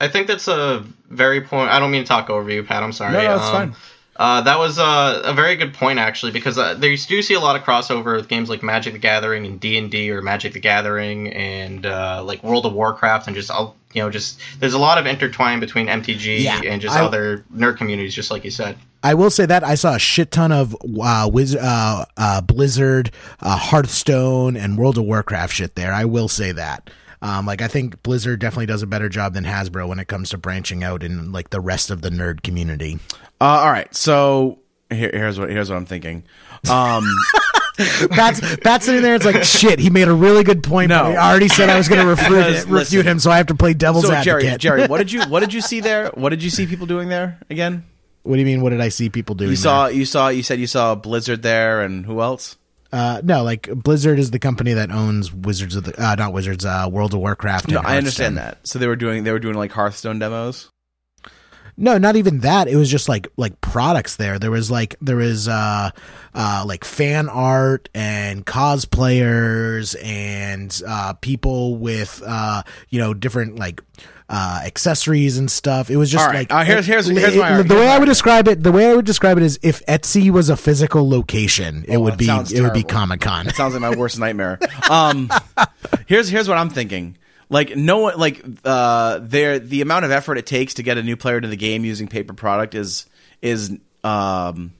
[0.00, 1.70] I think that's a very point.
[1.70, 2.84] I don't mean to talk over you, Pat.
[2.84, 3.14] I'm sorry.
[3.14, 3.76] No, no, it's Um, fine.
[4.18, 7.34] Uh, that was uh, a very good point actually, because uh, there you do see
[7.34, 10.22] a lot of crossover with games like Magic the Gathering and D and D or
[10.22, 14.40] Magic the Gathering and uh, like World of Warcraft and just all you know, just
[14.60, 18.30] there's a lot of intertwine between MTG Yeah, and just I- other nerd communities, just
[18.30, 18.76] like you said.
[19.00, 23.12] I will say that I saw a shit ton of uh, Wiz- uh, uh, Blizzard,
[23.40, 25.92] uh, Hearthstone, and World of Warcraft shit there.
[25.92, 26.90] I will say that.
[27.20, 30.30] Um, like I think Blizzard definitely does a better job than Hasbro when it comes
[30.30, 32.98] to branching out in like the rest of the nerd community.
[33.40, 33.92] Uh, all right.
[33.94, 34.58] So
[34.90, 36.24] here, here's what here's what I'm thinking.
[36.70, 37.04] Um,
[38.10, 39.14] Pat's, Pat's sitting there.
[39.14, 39.78] It's like shit.
[39.78, 40.88] He made a really good point.
[40.88, 41.02] No.
[41.02, 43.74] I already said I was going to refute, refute him, so I have to play
[43.74, 44.42] devil's so advocate.
[44.42, 46.10] Jerry, Jerry, what did you what did you see there?
[46.14, 47.84] What did you see people doing there again?
[48.24, 48.60] what do you mean?
[48.60, 49.50] What did I see people doing?
[49.50, 52.56] You saw you saw you said you saw Blizzard there and who else?
[52.90, 56.64] Uh, no, like Blizzard is the company that owns Wizards of the uh, not Wizards,
[56.64, 57.68] uh, World of Warcraft.
[57.68, 58.66] No, I understand that.
[58.66, 60.70] So they were doing they were doing like Hearthstone demos.
[61.80, 62.66] No, not even that.
[62.66, 64.40] It was just like like products there.
[64.40, 65.90] There was like there was uh
[66.34, 73.80] uh like fan art and cosplayers and uh people with uh you know different like
[74.28, 75.90] uh accessories and stuff.
[75.90, 76.34] It was just right.
[76.50, 78.62] like Uh, here's- here's- it- here's my it- the way I would describe it.
[78.62, 82.00] The way I would describe it is if Etsy was a physical location, it Oh,
[82.00, 82.82] would that be it would be.
[82.82, 83.46] Comic Con.
[83.46, 84.58] That sounds like my worst nightmare.
[84.90, 85.30] Um,
[86.06, 87.16] here's here's what I'm thinking.
[87.50, 91.02] Like no one like uh there the amount of effort it takes to get a
[91.02, 93.06] new player to the game using paper product is
[93.40, 93.70] is
[94.04, 94.72] um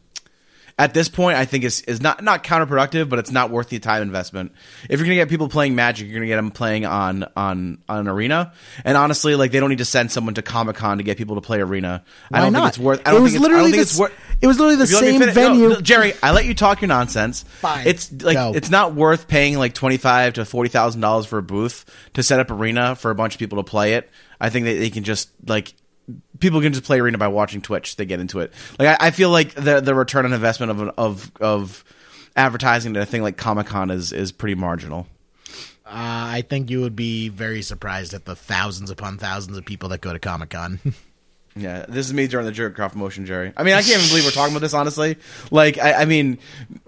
[0.78, 3.78] at this point I think is is not not counterproductive, but it's not worth the
[3.80, 4.52] time investment.
[4.88, 8.06] If you're gonna get people playing Magic, you're gonna get them playing on on on
[8.06, 8.52] Arena.
[8.84, 11.34] And honestly, like they don't need to send someone to Comic Con to get people
[11.34, 12.04] to play Arena.
[12.32, 12.60] I don't not?
[12.60, 13.00] think it's worth.
[13.04, 14.12] I it don't was think it's, literally think the, it's worth.
[14.40, 15.68] It was literally the If you let me same finish- venue.
[15.70, 17.42] no, Jerry, I let you talk your nonsense.
[17.42, 17.86] Fine.
[17.88, 18.52] It's like Go.
[18.54, 22.22] it's not worth paying like twenty five to forty thousand dollars for a booth to
[22.22, 24.08] set up arena for a bunch of people to play it.
[24.40, 25.74] I think that they can just like
[26.38, 27.96] people can just play arena by watching Twitch.
[27.96, 28.52] They get into it.
[28.78, 31.84] Like I, I feel like the the return on investment of of of
[32.36, 35.06] advertising to a thing like Comic Con is is pretty marginal.
[35.86, 39.88] Uh, I think you would be very surprised at the thousands upon thousands of people
[39.88, 40.80] that go to Comic Con.
[41.58, 43.52] Yeah, this is me during the jerk off motion, Jerry.
[43.56, 44.74] I mean, I can't even believe we're talking about this.
[44.74, 45.16] Honestly,
[45.50, 46.38] like, I, I mean,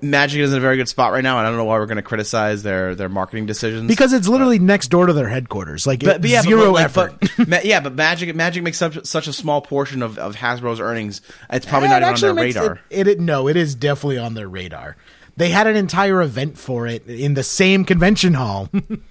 [0.00, 1.86] Magic is in a very good spot right now, and I don't know why we're
[1.86, 5.86] going to criticize their their marketing decisions because it's literally next door to their headquarters.
[5.86, 7.14] Like but, but yeah, zero but, effort.
[7.36, 10.80] But, but, yeah, but Magic Magic makes such such a small portion of, of Hasbro's
[10.80, 11.20] earnings.
[11.50, 12.80] It's probably It not even on their radar.
[12.90, 14.96] It, it, no, it is definitely on their radar.
[15.36, 18.68] They had an entire event for it in the same convention hall,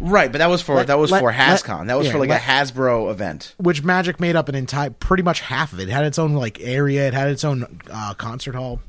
[0.00, 1.86] right, but that was for Let- that was let- for let- HasCon.
[1.88, 3.54] That was yeah, for like let- a Hasbro event.
[3.58, 5.88] which Magic made up an entire, pretty much half of it.
[5.88, 7.06] It had its own like area.
[7.08, 8.80] It had its own uh, concert hall.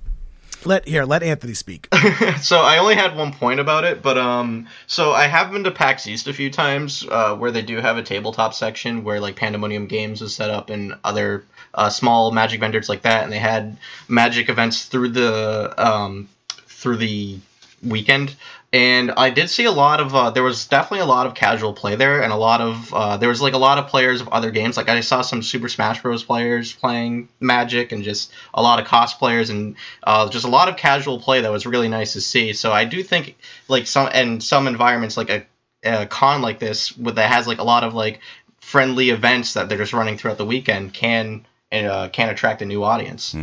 [0.68, 1.88] Let here, let Anthony speak.
[2.42, 5.72] so I only had one point about it, but um, so I have been to
[5.72, 9.36] PAX East a few times, uh, where they do have a tabletop section where like
[9.36, 13.38] Pandemonium Games is set up and other uh, small Magic vendors like that, and they
[13.38, 13.78] had
[14.08, 16.30] Magic events through the um,
[16.68, 17.38] through the
[17.84, 18.36] weekend.
[18.76, 20.14] And I did see a lot of.
[20.14, 23.16] Uh, there was definitely a lot of casual play there, and a lot of uh,
[23.16, 24.76] there was like a lot of players of other games.
[24.76, 26.26] Like I saw some Super Smash Bros.
[26.26, 30.76] players playing Magic, and just a lot of cosplayers, and uh, just a lot of
[30.76, 32.52] casual play that was really nice to see.
[32.52, 33.38] So I do think
[33.70, 35.46] like some and some environments like a,
[35.86, 38.20] a con like this with that has like a lot of like
[38.60, 42.84] friendly events that they're just running throughout the weekend can uh, can attract a new
[42.84, 43.34] audience.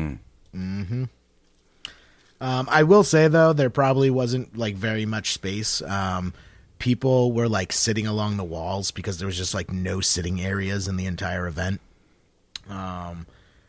[2.42, 5.80] Um, I will say though, there probably wasn't like very much space.
[5.82, 6.34] Um,
[6.80, 10.88] people were like sitting along the walls because there was just like no sitting areas
[10.88, 11.80] in the entire event.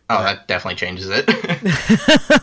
[0.09, 1.29] Oh, that definitely changes it.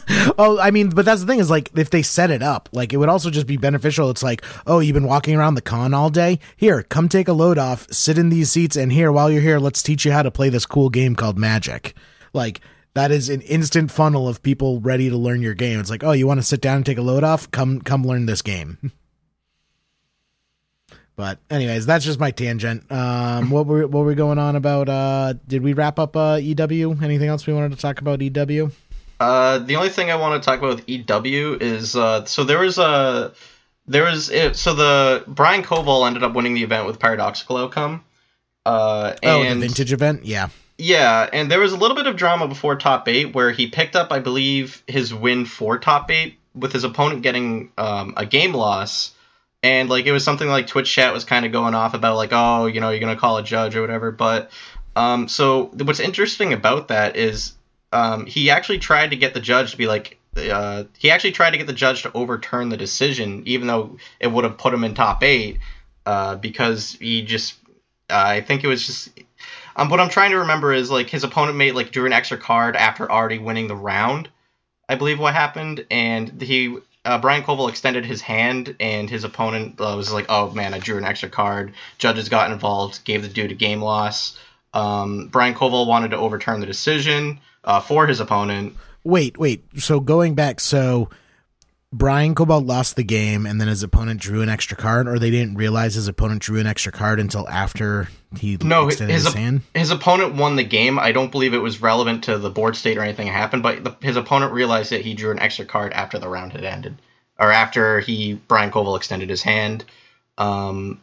[0.39, 2.93] Oh, I mean, but that's the thing is like if they set it up, like
[2.93, 4.11] it would also just be beneficial.
[4.11, 6.41] It's like, oh, you've been walking around the con all day.
[6.57, 9.59] Here, come take a load off, sit in these seats, and here while you're here,
[9.59, 11.95] let's teach you how to play this cool game called Magic.
[12.33, 12.61] Like
[12.95, 15.81] that is an instant funnel of people ready to learn your game.
[15.81, 17.51] It's like, oh, you want to sit down and take a load off?
[17.51, 18.93] Come, come learn this game.
[21.17, 22.91] but anyways, that's just my tangent.
[22.91, 24.89] Um, what were what were we going on about?
[24.89, 26.97] Uh, did we wrap up uh, EW?
[27.03, 28.71] Anything else we wanted to talk about EW?
[29.21, 32.59] Uh, the only thing I want to talk about with EW is uh, so there
[32.59, 33.33] was a
[33.87, 38.03] there was it, so the Brian Koval ended up winning the event with Paradoxical Outcome.
[38.65, 40.25] Uh, Oh, the vintage event.
[40.25, 40.49] Yeah.
[40.81, 43.95] Yeah, and there was a little bit of drama before top eight where he picked
[43.95, 48.55] up, I believe, his win for top eight with his opponent getting um, a game
[48.55, 49.13] loss.
[49.63, 52.31] And like it was something like Twitch chat was kind of going off about like,
[52.33, 54.11] oh, you know, you're gonna call a judge or whatever.
[54.11, 54.51] But
[54.97, 57.53] um, so what's interesting about that is
[57.93, 61.51] um, he actually tried to get the judge to be like, uh, he actually tried
[61.51, 64.85] to get the judge to overturn the decision, even though it would have put him
[64.85, 65.59] in top eight,
[66.07, 67.57] uh, because he just,
[68.09, 69.11] uh, I think it was just
[69.81, 72.37] um, what I'm trying to remember is like his opponent made like drew an extra
[72.37, 74.29] card after already winning the round.
[74.89, 76.77] I believe what happened, and he
[77.07, 80.81] uh, Brian Koval extended his hand, and his opponent uh, was like, "Oh man, I
[80.81, 84.39] drew an extra card." Judges got involved, gave the dude a game loss.
[84.75, 88.77] Um, Brian Koval wanted to overturn the decision uh, for his opponent.
[89.03, 89.65] Wait, wait.
[89.79, 91.09] So going back, so
[91.93, 95.31] Brian Koval lost the game, and then his opponent drew an extra card, or they
[95.31, 99.35] didn't realize his opponent drew an extra card until after he No, extended his his,
[99.35, 99.63] hand.
[99.75, 101.01] his opponent won the game.
[101.01, 103.97] I don't believe it was relevant to the board state or anything happened, but the,
[104.01, 107.03] his opponent realized that he drew an extra card after the round had ended,
[107.41, 109.85] or after he Brian Koval extended his hand.
[110.39, 111.01] Um,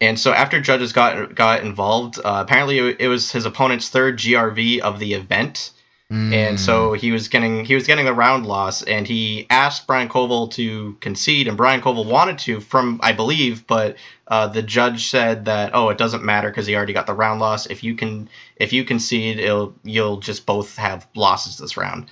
[0.00, 4.18] and so after judges got got involved, uh, apparently it, it was his opponent's third
[4.18, 5.70] GRV of the event,
[6.14, 10.08] and so he was getting he was getting the round loss, and he asked Brian
[10.08, 13.96] Koval to concede, and Brian Koval wanted to from I believe, but
[14.28, 17.40] uh, the judge said that oh it doesn't matter because he already got the round
[17.40, 17.66] loss.
[17.66, 22.06] If you can if you concede, it'll you'll just both have losses this round.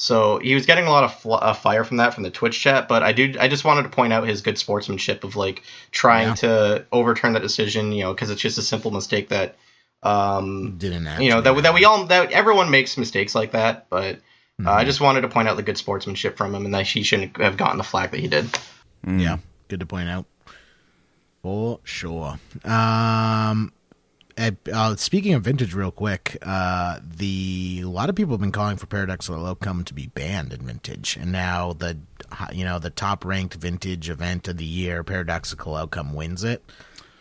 [0.00, 2.60] So he was getting a lot of fl- uh, fire from that from the Twitch
[2.60, 5.62] chat, but I do I just wanted to point out his good sportsmanship of like
[5.90, 6.34] trying Yeah.
[6.34, 9.56] to overturn that decision, you know, because it's just a simple mistake that
[10.02, 14.20] um Didn't you know that that we all that everyone makes mistakes like that, but
[14.60, 14.68] Mm-hmm.
[14.68, 17.04] uh, I just wanted to point out the good sportsmanship from him and that he
[17.04, 18.48] shouldn't have gotten the flag that he did.
[19.06, 19.38] Yeah,
[19.68, 20.26] good to point out.
[21.42, 22.38] For sure.
[22.64, 23.72] Um,
[24.36, 28.50] eh, uh, speaking of vintage, real quick, uh, the a lot of people have been
[28.50, 31.98] calling for Paradoxical Outcome to be banned in vintage, and now the
[32.52, 36.64] you know the top ranked vintage event of the year, Paradoxical Outcome wins it.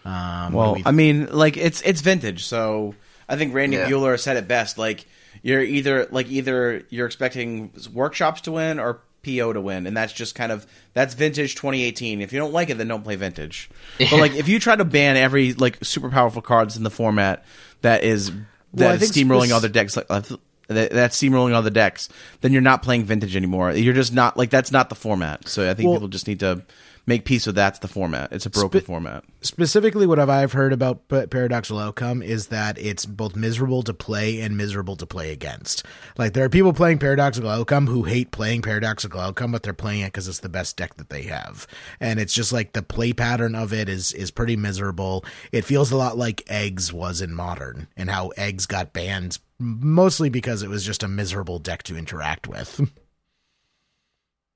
[0.06, 2.96] Um, Well, we- I mean, like it's it's vintage, so
[3.28, 3.90] I think Randy Yeah.
[3.90, 4.78] Buehler said it best.
[4.78, 5.06] Like
[5.44, 10.14] you're either like either you're expecting workshops to win or PO to win, and that's
[10.14, 12.22] just kind of that's vintage 2018.
[12.22, 13.70] If you don't like it, then don't play vintage.
[14.00, 17.44] But like if you try to ban every like super powerful cards in the format
[17.82, 20.06] that is Well, I that is think steamrolling spec- other decks like.
[20.10, 20.22] Uh,
[20.70, 22.10] that, that's steamrolling other decks.
[22.42, 23.72] Then you're not playing vintage anymore.
[23.72, 25.48] You're just not like that's not the format.
[25.48, 26.62] So I think Well- people just need to
[27.08, 28.32] make peace with that's the format.
[28.32, 29.24] It's a broken Spe- format.
[29.42, 34.56] specifically what I've- heard about paradoxical outcome is that it's both miserable to play and
[34.56, 35.84] miserable to play against.
[36.18, 40.02] Like there are people playing paradoxical outcome who hate playing paradoxical outcome, but they're playing
[40.02, 41.66] it because it's the best deck that they have,
[42.00, 45.24] and it's just like the play pattern of it is is pretty miserable.
[45.52, 50.30] It feels a lot like eggs was in modern, and how eggs got banned mostly
[50.30, 52.92] because it was just a miserable deck to interact with.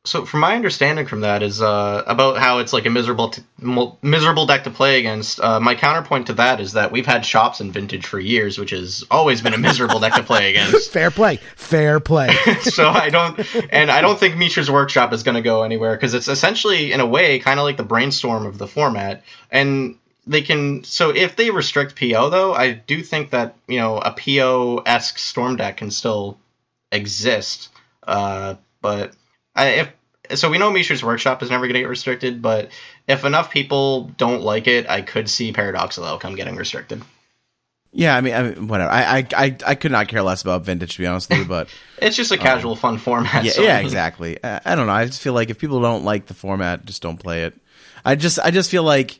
[0.04, 3.44] So, from my understanding from that is uh, about how it's like a miserable, t-
[4.02, 5.40] miserable deck to play against.
[5.40, 8.72] Uh, my counterpoint to that is that we've had shops in Vintage for years, which
[8.72, 10.92] has always been a miserable deck to play against.
[10.92, 12.34] fair play, fair play.
[12.62, 13.40] so I don't,
[13.72, 17.00] and I don't think Mishra's Workshop is going to go anywhere because it's essentially, in
[17.00, 19.22] a way, kind of like the brainstorm of the format.
[19.52, 24.00] And they can, so if they restrict PO though, I do think that you know
[24.00, 26.40] a PO esque storm deck can still
[26.92, 27.70] exist.
[28.02, 29.14] Uh, but
[29.56, 29.68] I,
[30.30, 32.42] if so, we know Mishra's Workshop is never going to get restricted.
[32.42, 32.70] But
[33.08, 37.02] if enough people don't like it, I could see Paradoxical Outcome getting restricted.
[37.94, 38.90] Yeah, I mean, I mean whatever.
[38.90, 41.46] I, I I I could not care less about vintage to be honest with you,
[41.46, 41.68] but
[42.02, 43.44] It's just a um, casual, fun format.
[43.44, 44.42] yeah, so- yeah, exactly.
[44.42, 44.94] I, I don't know.
[44.94, 47.54] I just feel like if people don't like the format, just don't play it.
[48.06, 49.20] I just I just feel like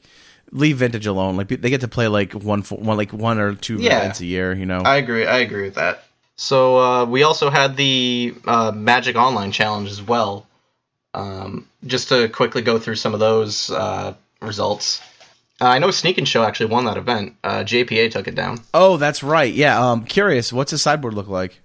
[0.54, 1.36] leave vintage alone.
[1.36, 3.98] Like they get to play like one one like one or two Yeah.
[3.98, 4.54] events a year.
[4.54, 4.80] You know.
[4.80, 5.26] I agree.
[5.28, 6.06] I agree with that.
[6.42, 10.48] So uh, we also had the uh, Magic Online Challenge as well.
[11.14, 15.02] Um, just to quickly go through some of those uh, results.
[15.62, 17.36] Uh, I know Sneak and Show actually won that event.
[17.44, 18.58] Uh, JPA took it down.
[18.74, 19.54] oh, that's right.
[19.54, 19.92] Yeah.
[19.92, 20.52] Um, curious.
[20.52, 21.60] What's his sideboard look like?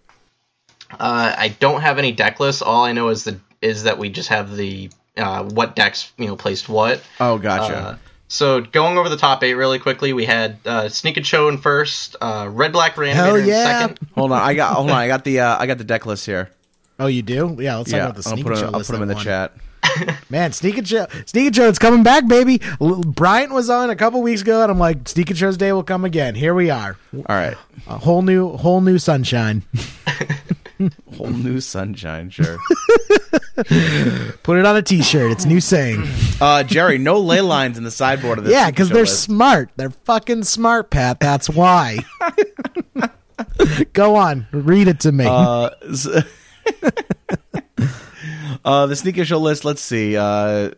[0.90, 2.60] Uh, I don't have any deck lists.
[2.60, 6.26] All I know is the is that we just have the uh, what decks you
[6.26, 7.00] know placed what.
[7.18, 7.98] Oh, gotcha.
[8.28, 11.58] So going over the top eight really quickly, we had uh, Sneak and Show in
[11.58, 13.98] first, uh, Red Black Reanimator Hell in second.
[14.14, 16.26] Hold on, I got hold on, I got the uh, I got the deck list
[16.26, 16.50] here.
[16.98, 17.56] Oh, you do?
[17.58, 19.08] Yeah, let's talk about the I'll sneak put and show them, I'll put them in
[19.08, 19.24] the won.
[19.24, 19.52] chat.
[20.30, 22.60] Man, Sneak and Show, Sneak and Show, it's coming back, baby.
[22.80, 25.72] L- Bryant was on a couple weeks ago, and I'm like, Sneak and Show's day
[25.72, 26.34] will come again.
[26.34, 27.56] Here we are, All right,
[27.86, 29.62] a whole new, whole new sunshine.
[31.16, 32.58] whole new sunshine, sure.
[34.42, 35.32] Put it on a T-shirt.
[35.32, 36.04] It's new saying.
[36.40, 38.52] Uh, Jerry, no ley lines in the sideboard of this.
[38.52, 39.22] yeah, because they're list.
[39.22, 39.70] smart.
[39.76, 41.20] They're fucking smart, Pat.
[41.20, 41.98] That's why.
[43.92, 45.24] Go on, read it to me.
[45.26, 45.70] Uh,
[48.64, 49.64] uh, the Sneak and Show list.
[49.64, 50.16] Let's see.
[50.16, 50.70] Uh,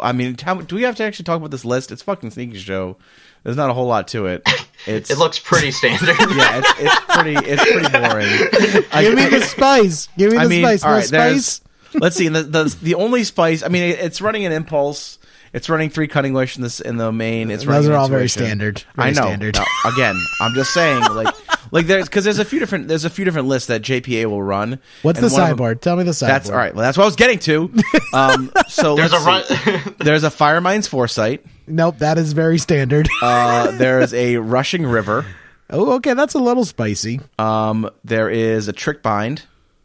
[0.00, 1.90] I mean, how, do we have to actually talk about this list?
[1.90, 2.96] It's fucking Sneak and Show.
[3.44, 4.42] There's not a whole lot to it.
[4.86, 6.08] It's It looks pretty standard.
[6.36, 8.86] yeah, it's, it's pretty it's pretty boring.
[8.92, 10.08] I- Give me the spice.
[10.16, 10.84] Give me the mean, spice.
[10.84, 11.60] all No spice.
[11.94, 12.28] Let's see.
[12.28, 13.64] The, the the only spice.
[13.64, 15.18] I mean, it, it's running an impulse.
[15.52, 17.50] It's running three Cunning Wish in this in the main.
[17.50, 18.84] It's running Those are an all very standard.
[18.94, 19.22] Very I know.
[19.22, 19.56] Standard.
[19.56, 21.34] Now, again, I'm just saying, like,
[21.70, 24.42] like there's because there's a few different there's a few different lists that JPA will
[24.42, 24.78] run.
[25.02, 26.34] What's the one of them- Tell me the sideboard.
[26.40, 26.74] That's all right.
[26.74, 27.72] Well, that's what I was getting to.
[28.14, 29.70] Um, so There's a let's see.
[29.70, 29.94] run.
[29.98, 31.44] There's a Firemind's Foresight.
[31.66, 33.06] Nope, that is very standard.
[33.20, 35.26] Uh, there's a Rushing River.
[35.68, 37.20] oh, okay, that's a little spicy.
[37.38, 39.42] Um, there is a Trickbind.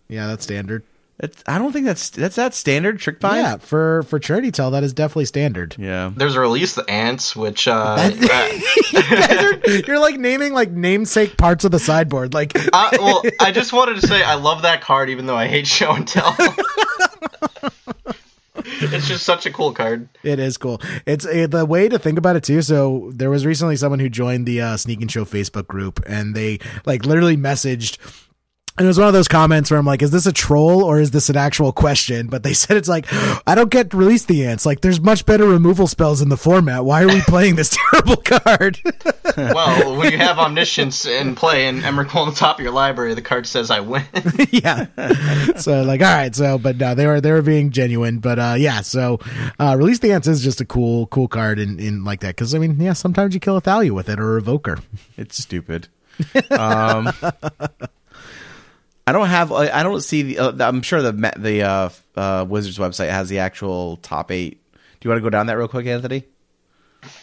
[0.07, 0.83] Yeah, that's standard.
[1.19, 3.35] It's, I don't think that's that's that standard Trickbind.
[3.35, 5.75] Yeah, for for charity tell, that is definitely standard.
[5.77, 6.11] Yeah.
[6.13, 9.57] There's a release the ants, which uh, uh,
[9.87, 12.33] You're like naming like namesake parts of the sideboard.
[12.33, 15.47] Like, I, well, I just wanted to say I love that card, even though I
[15.47, 16.35] hate show and tell.
[18.55, 20.09] it's just such a cool card.
[20.23, 20.81] It is cool.
[21.05, 22.63] It's uh, the way to think about it too.
[22.63, 26.33] So there was recently someone who joined the uh, Sneak and Show Facebook group, and
[26.33, 27.97] they like literally messaged.
[28.75, 30.99] And it was one of those comments where I'm like, "Is this a troll or
[30.99, 33.05] is this an actual question?" But they said it's like,
[33.45, 34.65] "I don't get release the ants.
[34.65, 36.83] Like, there's much better removal spells in the format.
[36.83, 38.79] Why are we playing this terrible card?"
[39.37, 43.13] Well, when you have omniscience in play and Emrakul on the top of your library,
[43.13, 44.05] the card says I win.
[44.49, 44.87] yeah.
[45.57, 46.35] so like, all right.
[46.35, 48.19] So, but no, they were they were being genuine.
[48.19, 48.81] But uh, yeah.
[48.81, 49.19] So,
[49.59, 52.55] uh, release the ants is just a cool cool card in in like that because
[52.55, 54.79] I mean, yeah, sometimes you kill a Thalia with it or a Evoker.
[55.15, 55.89] It's stupid.
[56.51, 57.11] Um,
[59.05, 59.51] I don't have.
[59.51, 60.39] I don't see the.
[60.39, 64.59] Uh, I'm sure the the uh, uh, Wizards website has the actual top eight.
[64.73, 66.23] Do you want to go down that real quick, Anthony?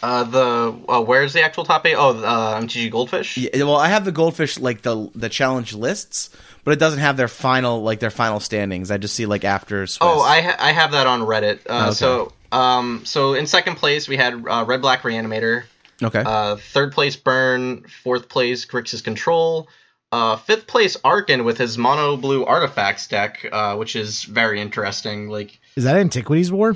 [0.03, 1.95] Uh, the uh, where's the actual top eight?
[1.95, 3.37] Oh, uh, MTG Goldfish.
[3.37, 6.29] Yeah, well, I have the goldfish like the the challenge lists,
[6.63, 8.91] but it doesn't have their final like their final standings.
[8.91, 9.87] I just see like after.
[9.87, 9.97] Swiss.
[10.01, 11.61] Oh, I ha- I have that on Reddit.
[11.67, 11.91] Uh, Okay.
[11.93, 15.63] So um so in second place we had uh, Red Black Reanimator.
[16.03, 16.21] okay.
[16.23, 17.83] Uh, third place Burn.
[18.03, 19.67] Fourth place Grixis Control.
[20.11, 25.29] Uh, fifth place Arkin with his mono blue artifacts deck, uh, which is very interesting.
[25.29, 26.75] Like Is that Antiquities War?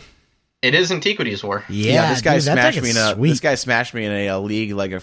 [0.61, 1.63] it is Antiquities War.
[1.69, 3.29] yeah, this guy dude, smashed me in a sweet.
[3.29, 5.01] this guy smashed me in a, a league like a,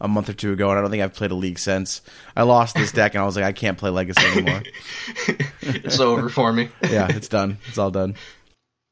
[0.00, 2.02] a month or two ago, and I don't think I've played a league since.
[2.36, 4.62] I lost this deck, and I was like, I can't play Legacy anymore.
[5.64, 6.68] It's over for me.
[6.90, 7.58] yeah, it's done.
[7.68, 8.16] It's all done.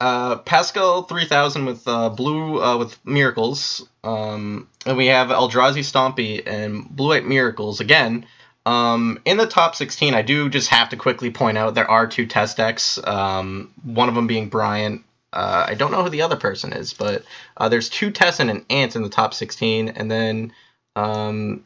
[0.00, 3.86] Uh, Pascal 3000 with uh, blue uh, with miracles.
[4.02, 8.24] Um, and we have Eldrazi Stompy and Blue White Miracles again.
[8.66, 12.06] Um, in the top 16, I do just have to quickly point out there are
[12.06, 12.98] two TES decks.
[13.02, 15.04] Um, one of them being Bryant.
[15.32, 17.24] Uh, I don't know who the other person is, but
[17.56, 20.52] uh, there's two tests and an ant in the top 16, and then
[20.96, 21.64] um,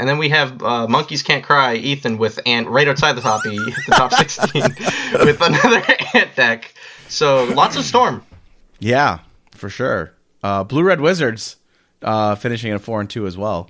[0.00, 3.42] and then we have uh, Monkeys Can't Cry, Ethan with Ant right outside the top,
[3.44, 4.62] the top 16
[5.26, 5.84] with another
[6.14, 6.74] Ant deck.
[7.08, 8.24] So lots of Storm.
[8.78, 9.18] Yeah,
[9.50, 10.14] for sure.
[10.42, 11.56] Uh, Blue Red Wizards
[12.00, 13.68] uh, finishing at four and two as well.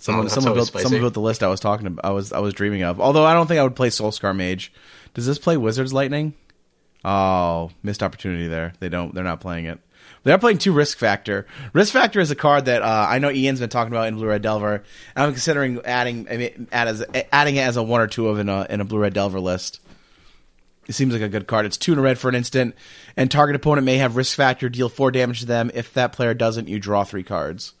[0.00, 0.82] Someone, Oh, someone built, spicy.
[0.84, 2.04] someone built the list I was talking about.
[2.04, 3.00] I was, I was dreaming of.
[3.00, 4.72] Although I don't think I would play Soulscar Mage.
[5.14, 6.34] Does this play Wizards Lightning?
[7.04, 8.72] Oh, missed opportunity there.
[8.80, 9.14] They don't.
[9.14, 9.78] They're not playing it.
[10.22, 11.46] They're playing two Risk Factor.
[11.72, 14.26] Risk Factor is a card that uh, I know Ian's been talking about in Blue
[14.26, 14.74] Red Delver.
[14.74, 14.84] And
[15.24, 18.38] I'm considering adding I mean, add as, adding it as a one or two of
[18.38, 19.80] in a in a Blue Red Delver list.
[20.88, 21.66] It seems like a good card.
[21.66, 22.74] It's two in a red for an instant,
[23.16, 25.70] and target opponent may have risk factor, deal four damage to them.
[25.72, 27.74] If that player doesn't, you draw three cards.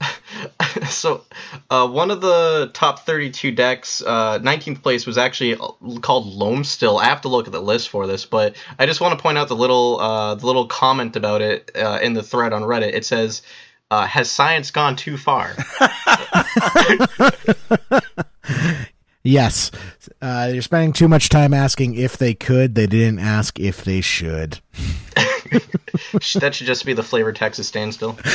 [0.90, 1.24] So
[1.70, 6.64] uh, one of the top 32 decks, uh, 19th place, was actually uh, called Loam
[6.64, 6.98] Still.
[6.98, 9.38] I have to look at the list for this, but I just want to point
[9.38, 12.94] out the little uh, the little comment about it uh, in the thread on Reddit.
[12.94, 13.42] It says.
[13.88, 15.54] Uh, has science gone too far?
[19.26, 19.70] Yes.
[20.22, 22.74] Uh, you're spending too much time asking if they could.
[22.74, 24.60] They didn't ask if they should.
[26.34, 28.18] that should just be the flavor Texas standstill.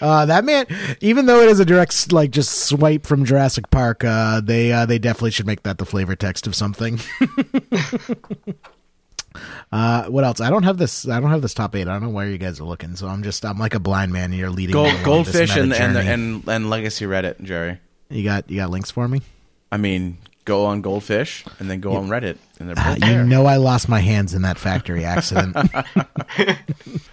[0.00, 0.64] Uh, that man,
[1.02, 4.86] even though it is a direct like just swipe from Jurassic Park, uh, they uh,
[4.86, 6.98] they definitely should make that the flavor text of something.
[9.70, 10.40] Uh, what else?
[10.40, 11.06] I don't have this.
[11.06, 11.86] I don't have this top eight.
[11.86, 12.96] I don't know where you guys are looking.
[12.96, 13.44] So I'm just.
[13.44, 14.30] I'm like a blind man.
[14.30, 14.72] And you're leading.
[14.72, 16.08] Gold, goldfish and and, journey.
[16.08, 17.78] and and legacy Reddit, Jerry.
[18.10, 19.22] You got you got links for me.
[19.72, 23.22] I mean, go on Goldfish and then go on Reddit, and they're Uh, both you
[23.24, 25.56] know, I lost my hands in that factory accident.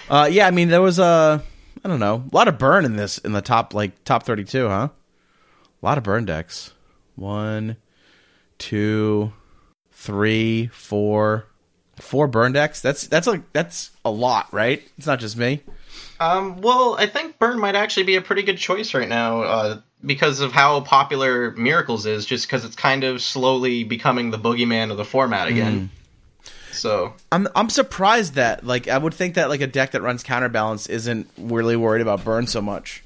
[0.10, 1.44] Uh, yeah, I mean, there was a,
[1.84, 4.46] I don't know, a lot of burn in this in the top like top thirty
[4.46, 4.88] two, huh?
[4.88, 6.72] A lot of burn decks.
[7.16, 7.76] One,
[8.58, 9.34] two,
[9.92, 11.46] three, four,
[11.98, 12.82] four burn decks.
[12.82, 14.82] That's that's like that's a lot, right?
[14.98, 15.62] It's not just me.
[16.20, 19.82] Um, well, I think Burn might actually be a pretty good choice right now uh,
[20.06, 24.92] because of how popular Miracles is, just because it's kind of slowly becoming the boogeyman
[24.92, 25.54] of the format hmm.
[25.54, 25.90] again.
[26.72, 30.22] So, I'm I'm surprised that like I would think that like a deck that runs
[30.22, 33.04] counterbalance isn't really worried about burn so much.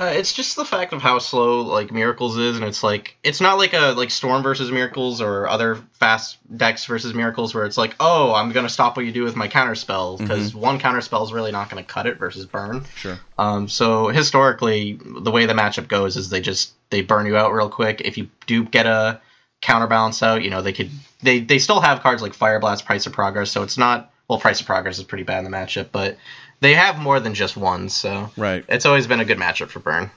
[0.00, 3.38] Uh, it's just the fact of how slow like Miracles is, and it's like it's
[3.38, 7.76] not like a like Storm versus Miracles or other fast decks versus Miracles where it's
[7.76, 11.02] like, oh, I'm gonna stop what you do with my counter spell because one counter
[11.02, 12.86] spell is really not gonna cut it versus burn.
[12.96, 13.20] Sure.
[13.36, 17.52] Um, so historically, the way the matchup goes is they just they burn you out
[17.52, 18.00] real quick.
[18.02, 19.20] If you do get a
[19.60, 20.88] counterbalance out, you know they could
[21.22, 24.40] they they still have cards like Fire Blast, Price of Progress, so it's not well
[24.40, 26.16] Price of Progress is pretty bad in the matchup, but
[26.60, 28.64] they have more than just one, so Right.
[28.68, 30.10] it's always been a good matchup for Burn.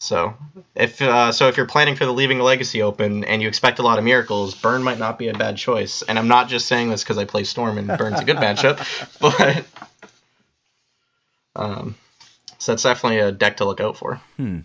[0.00, 0.34] So
[0.76, 3.82] if uh, so, if you're planning for the Leaving Legacy Open and you expect a
[3.82, 6.02] lot of miracles, Burn might not be a bad choice.
[6.02, 8.78] And I'm not just saying this because I play Storm and Burn's a good matchup,
[9.20, 9.64] but
[11.56, 11.96] um,
[12.58, 14.20] so that's definitely a deck to look out for.
[14.36, 14.58] Hmm.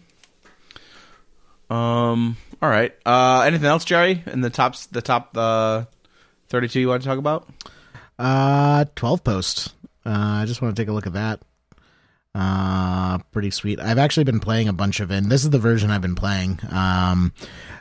[1.69, 2.38] Um.
[2.61, 2.93] All right.
[3.03, 3.41] Uh.
[3.47, 4.21] Anything else, Jerry?
[4.28, 5.86] In the tops, the top uh,
[6.49, 7.49] thirty two you want to talk about?
[8.19, 9.74] Uh, 12 post.
[10.06, 11.41] Uh, I just want to take a look at that.
[12.36, 13.80] Uh, pretty sweet.
[13.80, 15.18] I've actually been playing a bunch of it.
[15.18, 16.60] And this is the version I've been playing.
[16.72, 17.32] Um,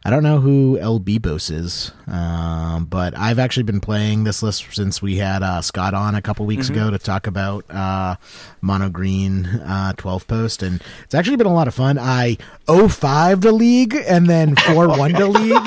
[0.04, 4.66] I don't know who El Bibos is, um, but I've actually been playing this list
[4.72, 8.16] since we had uh, Scott on a couple weeks ago to talk about uh,
[8.60, 11.98] mono green uh, 12 post, and it's actually been a lot of fun.
[12.00, 12.36] I
[12.66, 15.52] 05 to league and then 4 1 to league.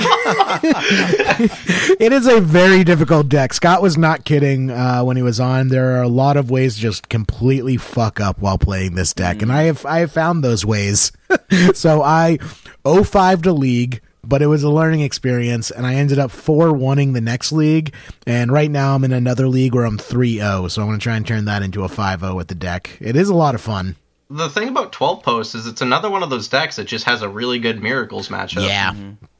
[1.99, 3.53] it is a very difficult deck.
[3.53, 5.69] Scott was not kidding uh, when he was on.
[5.69, 9.41] There are a lot of ways to just completely fuck up while playing this deck,
[9.41, 11.11] and I have I have found those ways.
[11.73, 12.37] so I
[12.85, 17.13] 05 to league, but it was a learning experience, and I ended up 4 1ing
[17.13, 17.93] the next league.
[18.27, 21.03] And right now I'm in another league where I'm 3 0, so I'm going to
[21.03, 22.97] try and turn that into a 5 0 with the deck.
[22.99, 23.95] It is a lot of fun.
[24.29, 27.21] The thing about 12 posts is it's another one of those decks that just has
[27.21, 28.67] a really good miracles matchup.
[28.67, 28.93] Yeah,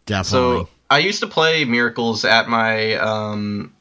[0.06, 0.66] definitely.
[0.66, 3.74] So I used to play miracles at my um,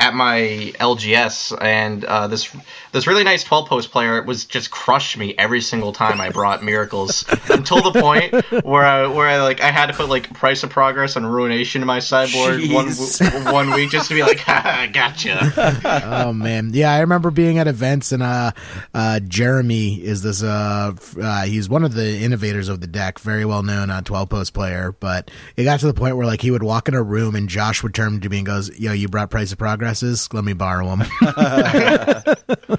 [0.00, 2.54] at my LGS, and uh, this
[2.92, 6.62] this really nice 12 post player was just crushed me every single time I brought
[6.62, 8.32] miracles until the point
[8.64, 11.82] where I where I like I had to put like price of progress and ruination
[11.82, 13.52] in my sideboard one Jeez.
[13.52, 15.82] one week just to be like, Haha, gotcha.
[16.06, 18.52] oh man yeah i remember being at events and uh
[18.94, 23.44] uh jeremy is this uh, uh he's one of the innovators of the deck very
[23.44, 26.50] well known uh 12 post player but it got to the point where like he
[26.50, 29.08] would walk in a room and josh would turn to me and goes yo you
[29.08, 29.58] brought price of
[29.88, 31.04] progresses let me borrow them.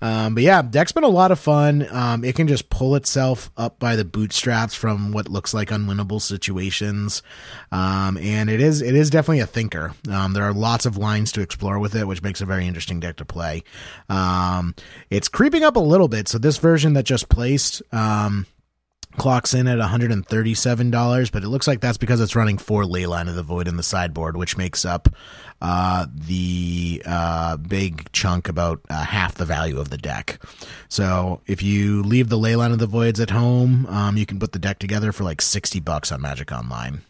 [0.00, 1.86] Um but yeah deck's been a lot of fun.
[1.90, 6.20] Um it can just pull itself up by the bootstraps from what looks like unwinnable
[6.20, 7.22] situations.
[7.72, 9.92] Um and it is it is definitely a thinker.
[10.10, 13.00] Um there are lots of lines to explore with it which makes a very interesting
[13.00, 13.64] deck to play.
[14.08, 14.74] Um
[15.10, 16.28] it's creeping up a little bit.
[16.28, 18.46] So this version that just placed um
[19.18, 23.34] clocks in at $137 but it looks like that's because it's running four leyline of
[23.34, 25.08] the void in the sideboard which makes up
[25.60, 30.40] uh, the uh, big chunk about uh, half the value of the deck.
[30.88, 34.52] So if you leave the leyline of the voids at home um, you can put
[34.52, 37.02] the deck together for like 60 bucks on magic online.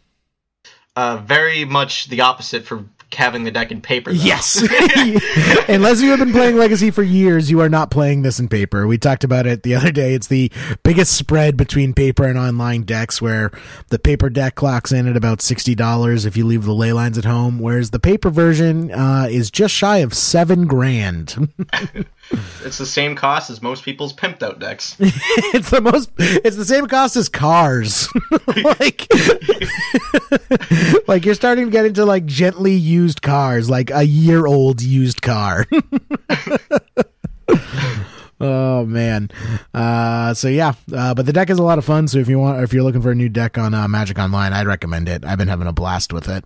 [0.97, 2.85] Uh, very much the opposite for
[3.15, 4.13] having the deck in paper.
[4.13, 4.23] Though.
[4.23, 4.57] Yes.
[5.69, 8.87] Unless you have been playing Legacy for years, you are not playing this in paper.
[8.87, 10.15] We talked about it the other day.
[10.15, 10.51] It's the
[10.83, 13.51] biggest spread between paper and online decks where
[13.89, 17.25] the paper deck clocks in at about $60 if you leave the ley lines at
[17.25, 21.53] home, whereas the paper version uh, is just shy of seven grand.
[22.65, 24.97] It's the same cost as most people's pimped out decks.
[25.01, 28.09] it's the most it's the same cost as cars.
[28.57, 29.07] Like
[31.09, 35.23] like you're starting to get into like gently used cars like a year old used
[35.23, 35.67] car.
[38.41, 39.31] Oh man.
[39.75, 42.39] Uh so yeah uh but the deck is a lot of fun so if you
[42.39, 45.25] want if you're looking for a new deck on uh, magic online i'd recommend it.
[45.25, 46.45] I've been having a blast with it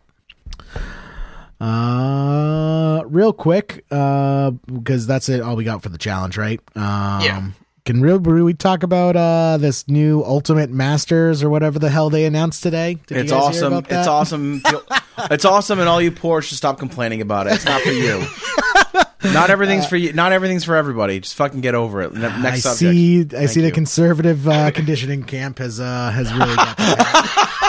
[1.62, 6.82] uh real quick uh because that's it all we got for the challenge right um
[7.22, 7.50] Yeah.
[7.84, 12.24] can real we talk about uh this new Ultimate Masters or whatever the hell they
[12.24, 12.94] announced today?
[13.06, 13.72] Did you It's awesome.
[13.72, 13.98] about that?
[14.00, 14.62] It's awesome.
[15.30, 17.54] it's awesome, and all you poor should stop complaining about it.
[17.54, 18.24] It's not for you.
[19.32, 20.12] not everything's for you.
[20.12, 21.18] Not everything's for everybody.
[21.20, 22.12] Just fucking get over it.
[22.14, 22.78] Ne- Next I subject.
[22.78, 23.20] see.
[23.20, 26.78] I Thank see the conservative uh, conditioning camp has uh, has really got.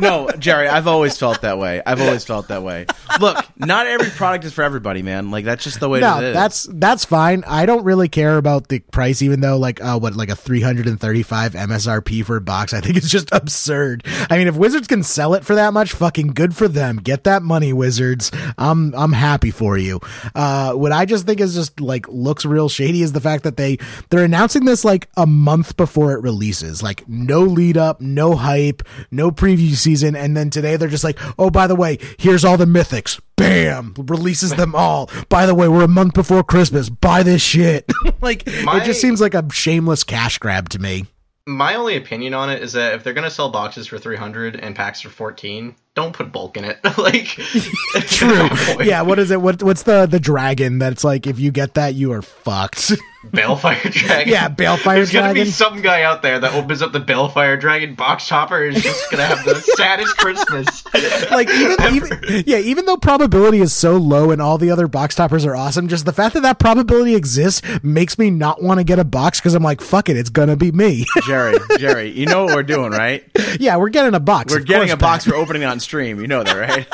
[0.00, 1.82] No, Jerry, I've always felt that way.
[1.84, 2.86] I've always felt that way.
[3.20, 5.30] Look, not every product is for everybody, man.
[5.30, 6.34] Like that's just the way no, it is.
[6.34, 7.44] that's that's fine.
[7.46, 10.60] I don't really care about the price, even though like uh, what like a three
[10.60, 12.74] hundred and thirty five MSRP for a box.
[12.74, 14.04] I think it's just absurd.
[14.30, 16.96] I mean, if Wizards can sell it for that much, fucking good for them.
[16.96, 18.30] Get that money, Wizards.
[18.58, 20.00] I'm I'm happy for you.
[20.34, 23.56] Uh, what I just think is just like looks real shady is the fact that
[23.56, 23.78] they
[24.10, 26.82] they're announcing this like a month before it releases.
[26.82, 31.18] Like no lead up, no hype, no preview season, and then today they're just like,
[31.38, 33.20] oh by the way, here's all the mythics.
[33.36, 33.94] Bam!
[33.98, 35.10] Releases them all.
[35.28, 36.88] By the way, we're a month before Christmas.
[36.88, 37.90] Buy this shit.
[38.20, 41.06] like My- it just seems like a shameless cash grab to me.
[41.46, 44.74] My only opinion on it is that if they're gonna sell boxes for 300 and
[44.74, 46.78] packs for 14, don't put bulk in it.
[46.98, 47.26] like,
[48.08, 48.48] True.
[48.84, 49.02] yeah.
[49.02, 49.40] What is it?
[49.40, 51.26] What What's the the dragon that's like?
[51.26, 52.92] If you get that, you are fucked.
[53.24, 54.30] Balefire Dragon.
[54.30, 54.94] Yeah, Balefire Dragon.
[54.96, 58.64] There's gonna be some guy out there that opens up the Balefire Dragon box topper
[58.64, 60.84] is just gonna have the saddest Christmas.
[61.30, 65.14] like even, even yeah, even though probability is so low and all the other box
[65.14, 68.84] toppers are awesome, just the fact that that probability exists makes me not want to
[68.84, 71.06] get a box because I'm like, fuck it, it's gonna be me.
[71.26, 71.56] Jerry.
[71.78, 73.24] Jerry, you know what we're doing, right?
[73.58, 74.52] yeah, we're getting a box.
[74.52, 75.24] We're getting course, a box.
[75.24, 75.32] Pat.
[75.32, 76.20] We're opening it on stream.
[76.20, 76.86] You know that, right?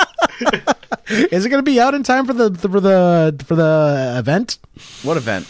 [1.32, 4.59] Is it gonna be out in time for the for the for the event?
[5.03, 5.49] What event?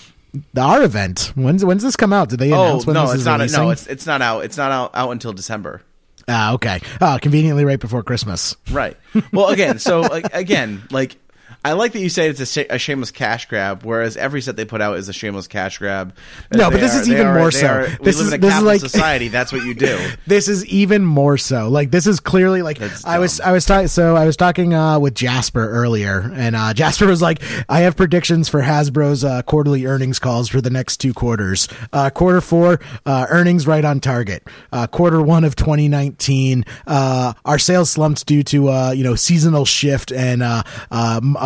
[0.56, 1.32] Our event.
[1.34, 2.28] When's when's this come out?
[2.28, 3.40] Did they Oh announce when no, this it's is not.
[3.40, 3.62] releasing?
[3.62, 4.44] No, it's it's not out.
[4.44, 5.82] It's not out, out until December.
[6.28, 6.80] ah okay.
[7.00, 8.56] Oh, conveniently right before Christmas.
[8.70, 8.96] Right.
[9.32, 11.16] Well, again, so like, again, like
[11.64, 14.56] I like that you say it's a, sh- a shameless cash grab, whereas every set
[14.56, 16.14] they put out is a shameless cash grab.
[16.52, 17.66] No, but this are- is even are- more so.
[17.66, 19.28] are- we This live is- in a this is like- society.
[19.28, 19.98] That's what you do.
[20.26, 21.68] this is even more so.
[21.68, 23.40] Like this is clearly like That's I was.
[23.40, 27.20] I was talking so I was talking uh, with Jasper earlier, and uh, Jasper was
[27.20, 31.68] like, I have predictions for Hasbro's uh, quarterly earnings calls for the next two quarters.
[31.92, 34.46] Uh, quarter four uh, earnings right on target.
[34.72, 39.66] Uh, quarter one of 2019, uh, our sales slumped due to uh, you know seasonal
[39.66, 40.42] shift and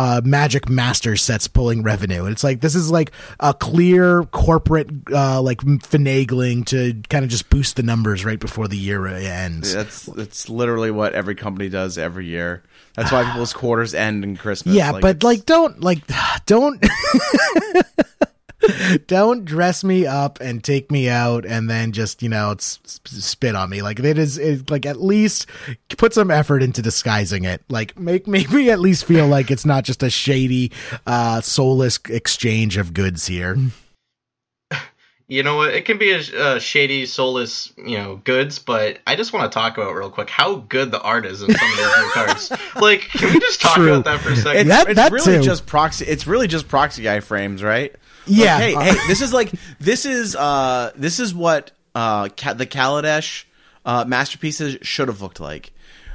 [0.05, 2.25] uh, Magic Master sets pulling revenue.
[2.25, 7.31] And It's like this is like a clear corporate uh, like finagling to kind of
[7.31, 9.73] just boost the numbers right before the year ends.
[9.73, 12.61] That's that's literally what every company does every year.
[12.93, 14.75] That's why people's quarters end in Christmas.
[14.75, 16.03] Yeah, but like don't like
[16.45, 16.83] don't
[19.07, 23.55] don't dress me up and take me out and then just, you know, it's spit
[23.55, 23.81] on me.
[23.81, 25.47] Like it is it, like at least
[25.97, 27.63] put some effort into disguising it.
[27.69, 30.71] Like make make me at least feel like it's not just a shady
[31.05, 33.57] uh soulless exchange of goods here.
[35.27, 35.73] You know what?
[35.73, 39.55] It can be a, a shady, soulless, you know, goods, but I just want to
[39.55, 42.51] talk about real quick how good the art is in some of these new cards.
[42.75, 43.93] Like, can we just talk True.
[43.95, 44.59] about that for a second?
[44.59, 45.41] it's, that- it's that really too.
[45.41, 46.05] just proxy.
[46.05, 47.95] It's really just proxy guy frames, right?
[48.27, 48.57] Like, Yeah.
[48.57, 52.65] hey, Uh, hey, this is like this is uh this is what uh Ka- the
[52.65, 53.45] Kaladesh
[53.85, 55.71] uh masterpieces should have looked like.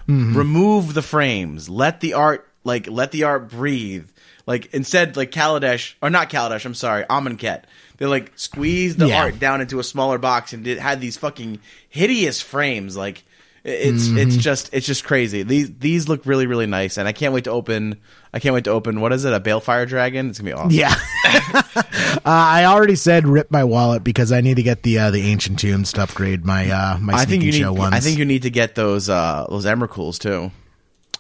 [0.08, 0.36] Mm-hmm.
[0.36, 1.68] Remove the frames.
[1.68, 4.08] Let the art like let the art breathe.
[4.46, 6.64] Like instead, like Kaladesh or not Kaladesh.
[6.64, 7.62] I'm sorry, Amonkhet.
[7.98, 9.24] They like squeezed the Yeah.
[9.24, 12.96] art down into a smaller box and it had these fucking hideous frames.
[12.96, 13.22] Like
[13.64, 14.18] it's Mm-hmm.
[14.18, 15.42] it's just it's just crazy.
[15.42, 18.00] These these look really really nice, and I can't wait to open.
[18.32, 19.00] I can't wait to open.
[19.00, 19.32] What is it?
[19.32, 20.30] A Balefire Dragon?
[20.30, 20.70] It's gonna be awesome.
[20.70, 20.94] Yeah.
[21.74, 25.22] uh, I already said rip my wallet because I need to get the uh, the
[25.22, 27.58] ancient tombs to upgrade my uh my I think you need.
[27.58, 27.94] show ones.
[27.94, 30.50] I think you need to get those uh those Emrakuls too.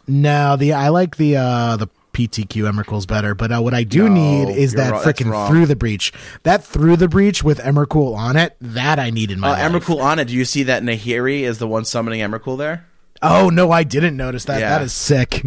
[0.08, 4.08] No, the I like the uh the PTQ Emrakul's better, but uh, what I do
[4.08, 6.12] No, need is that wrong- that's freaking through the breach.
[6.42, 9.72] That through the breach with Emrakul on it, that I need in my Uh, life.
[9.84, 10.26] Emrakul on it.
[10.26, 12.86] Do you see that Nahiri is the one summoning Emrakul there?
[13.22, 14.60] Oh no, I didn't notice that.
[14.60, 14.70] Yeah.
[14.70, 15.44] That is sick.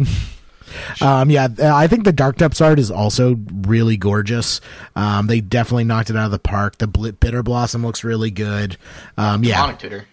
[1.00, 4.60] um, yeah, I think the Dark Depths art is also really gorgeous.
[4.96, 6.78] Um, they definitely knocked it out of the park.
[6.78, 8.76] The Bl- Bitterblossom looks really good.
[9.16, 10.04] Um, yeah, Demonic Tutor.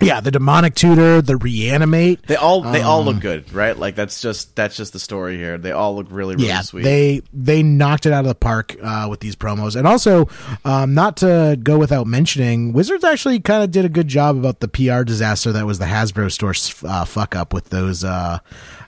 [0.00, 2.26] Yeah, the Demonic Tutor, the Reanimate.
[2.26, 3.78] They all they all Um, look good, right?
[3.78, 5.56] Like that's just that's just the story here.
[5.56, 6.82] They all look really really yeah, sweet.
[6.82, 10.28] they they knocked it out of the park uh, with these promos, and also
[10.64, 14.60] um, not to go without mentioning, Wizards actually kind of did a good job about
[14.60, 16.54] the PR disaster that was the Hasbro store
[16.88, 18.38] uh, fuck up with those uh,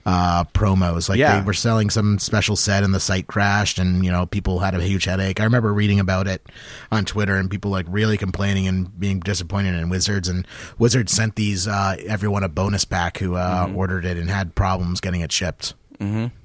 [0.07, 1.09] uh, promos.
[1.11, 1.41] Like Yeah.
[1.41, 4.75] they were selling some special set, and the site crashed, and you know people had
[4.75, 5.41] a huge headache.
[5.41, 6.47] I remember reading about it
[6.91, 10.47] on Twitter, and people like really complaining and being disappointed in Wizards, and
[10.79, 13.77] Wizards sent these uh, everyone a bonus pack who uh, Mm-hmm.
[13.77, 15.75] ordered it and had problems getting it shipped.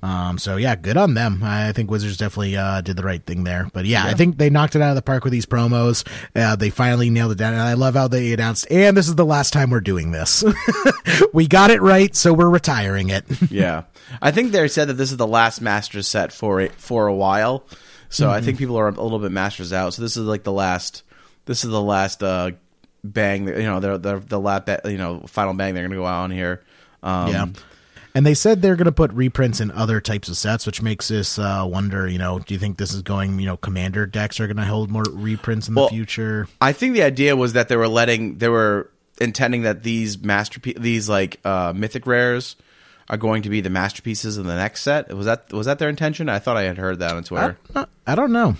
[0.03, 1.41] Um, so yeah, good on them.
[1.43, 3.69] I think Wizards definitely uh, did the right thing there.
[3.73, 6.07] But yeah, I think they knocked it out of the park with these promos.
[6.35, 8.67] Uh, they finally nailed it down, and I love how they announced.
[8.71, 10.43] And this is the last time we're doing this.
[11.33, 13.25] we got it right, so we're retiring it.
[13.51, 13.83] yeah,
[14.21, 17.13] I think they said that this is the last Masters set for it for a
[17.13, 17.65] while.
[18.09, 19.93] So I think people are a little bit Masters out.
[19.93, 21.03] So this is like the last.
[21.45, 22.51] This is the last uh,
[23.03, 23.47] bang.
[23.47, 26.23] You know, the the the last you know final bang they're going to go out
[26.23, 26.61] on here.
[27.03, 27.45] Um, yeah.
[28.13, 31.09] And they said they're going to put reprints in other types of sets, which makes
[31.11, 32.07] us uh, wonder.
[32.07, 33.39] You know, do you think this is going?
[33.39, 36.47] You know, commander decks are going to hold more reprints in Well, the future.
[36.59, 38.89] I think the idea was that they were letting they were
[39.19, 42.55] intending that these masterpiece these like uh, mythic rares
[43.09, 45.13] are going to be the masterpieces in the next set.
[45.13, 46.27] Was that was that their intention?
[46.27, 47.57] I thought I had heard that on Twitter.
[47.73, 48.55] Uh, I don't know.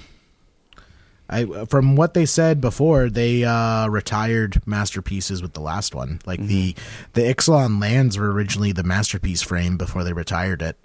[1.32, 6.20] I from what they said before, they uh, retired masterpieces with the last one.
[6.26, 6.76] Like the
[7.14, 10.78] the Ixalan lands were originally the masterpiece frame before they retired it.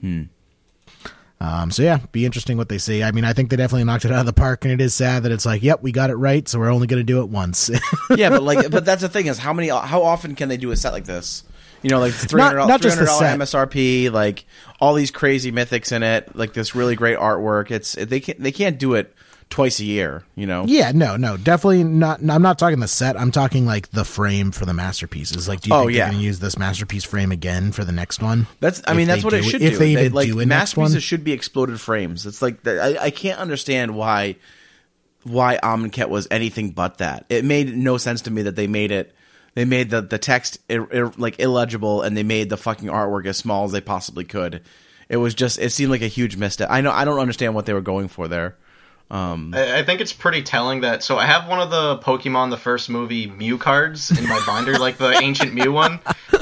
[0.00, 0.22] Hmm.
[1.42, 3.02] Um, so yeah, be interesting what they say.
[3.02, 4.94] I mean, I think they definitely knocked it out of the park, and it is
[4.94, 7.20] sad that it's like, yep, we got it right, so we're only going to do
[7.20, 7.70] it once.
[8.16, 10.70] yeah, but like, but that's the thing is how many how often can they do
[10.70, 11.44] a set like this?
[11.82, 13.22] You know, like three hundred not just the dollars.
[13.22, 14.44] MSRP, like
[14.80, 17.70] all these crazy mythics in it, like this really great artwork.
[17.70, 19.14] It's they can't they can't do it
[19.50, 20.24] twice a year.
[20.36, 22.20] You know, yeah, no, no, definitely not.
[22.20, 23.18] I'm not talking the set.
[23.20, 25.48] I'm talking like the frame for the masterpieces.
[25.48, 26.04] Like, do you Oh, think yeah.
[26.04, 28.46] they're going to use this masterpiece frame again for the next one?
[28.60, 29.78] That's I mean that's they what it do- should if do.
[29.78, 30.84] they even like do a next one.
[30.84, 32.24] masterpieces should be exploded frames.
[32.26, 34.36] It's like I, I can't understand why
[35.24, 37.26] why Amonkhet was anything but that.
[37.28, 39.14] It made no sense to me that they made it.
[39.54, 43.26] They made the the text ir, ir- like illegible, and they made the fucking artwork
[43.26, 44.62] as small as they possibly could.
[45.08, 46.68] It was just it seemed like a huge misstep.
[46.70, 48.56] I know I don't understand what they were going for there.
[49.10, 51.02] Um, I, I think it's pretty telling that.
[51.02, 54.78] So I have one of the Pokemon the first movie Mew cards in my binder,
[54.78, 55.98] like the ancient Mew one.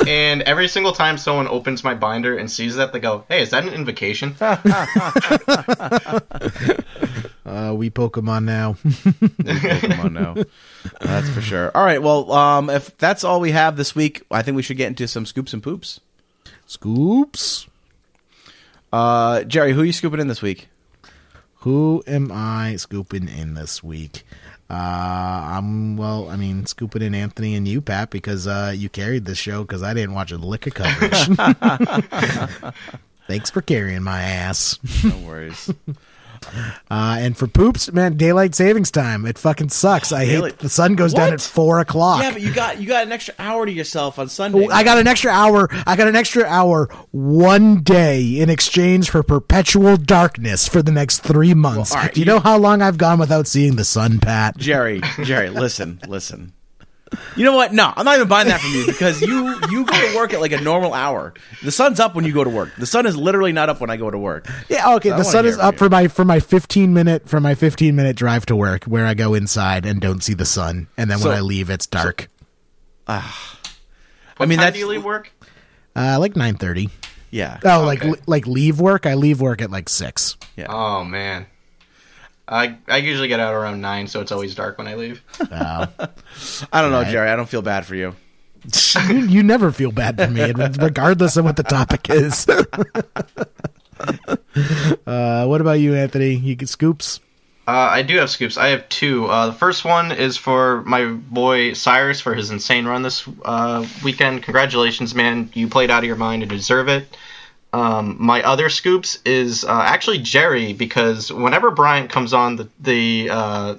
[0.06, 3.50] And every single time someone opens my binder and sees that, they go, "Hey, is
[3.50, 4.36] that an invocation?"
[7.48, 8.74] Uh, we Pokemon now.
[8.84, 10.34] Pokemon now.
[11.00, 11.70] That's for sure.
[11.74, 12.02] All right.
[12.02, 15.08] Well, um, if that's all we have this week, I think we should get into
[15.08, 15.98] some scoops and poops.
[16.66, 17.66] Scoops.
[18.92, 20.68] Uh, Jerry, who are you scooping in this week?
[21.60, 24.24] Who am I scooping in this week?
[24.70, 26.28] Uh, I'm well.
[26.28, 29.82] I mean, scooping in Anthony and you, Pat, because uh, you carried the show because
[29.82, 31.26] I didn't watch a lick of coverage.
[33.26, 34.78] Thanks for carrying my ass.
[35.04, 35.70] No worries.
[36.90, 39.26] Uh, and for poops, man, daylight savings time.
[39.26, 40.12] It fucking sucks.
[40.12, 41.34] I Daylight- hate the sun goes down What?
[41.34, 42.22] at four o'clock.
[42.22, 44.66] yeah, but you got you got an extra hour to yourself on Sunday.
[44.70, 45.68] I got an extra hour.
[45.86, 51.20] I got an extra hour one day in exchange for perpetual darkness for the next
[51.20, 51.90] three months.
[51.90, 54.18] Well, all right, Do you, you- know how long I've gone without seeing the sun,
[54.18, 54.56] Pat?
[54.56, 56.52] Jerry, Jerry, listen, listen.
[57.36, 57.72] You know what?
[57.72, 60.40] No, I'm not even buying that from you because you you go to work at
[60.40, 61.32] like a normal hour.
[61.62, 62.74] The sun's up when you go to work.
[62.76, 64.46] The sun is literally not up when I go to work.
[64.68, 65.10] Yeah, okay.
[65.12, 65.78] I the sun is from up you.
[65.78, 69.14] for my for my fifteen minute for my fifteen minute drive to work, where I
[69.14, 72.28] go inside and don't see the sun, and then So- when I leave, it's dark.
[73.06, 73.22] What
[74.38, 75.32] I mean, time that's- do you leave work?
[75.96, 76.90] Uh, like nine thirty.
[77.30, 77.58] Yeah.
[77.64, 79.04] Oh, like like leave work.
[79.06, 80.36] I leave work at like six.
[80.56, 80.66] yeah.
[80.68, 81.46] Oh man,
[82.48, 85.22] I I usually get out around nine, so it's always dark when I leave.
[85.50, 85.86] Uh,
[86.72, 87.10] I don't know, Right.
[87.10, 87.28] Jerry.
[87.30, 88.14] I don't feel bad for you.
[89.08, 92.46] you, you never feel bad for me, regardless of what the topic is.
[95.06, 96.34] uh, what about you, Anthony?
[96.34, 97.20] You get scoops?
[97.66, 98.56] Uh, I do have scoops.
[98.56, 99.26] I have two.
[99.26, 103.86] Uh, the first one is for my boy Cyrus for his insane run this uh,
[104.02, 104.42] weekend.
[104.42, 105.50] Congratulations, man!
[105.52, 107.14] You played out of your mind and deserve it.
[107.78, 113.28] Um, my other scoops is uh, actually Jerry because whenever Bryant comes on the the
[113.30, 113.74] uh,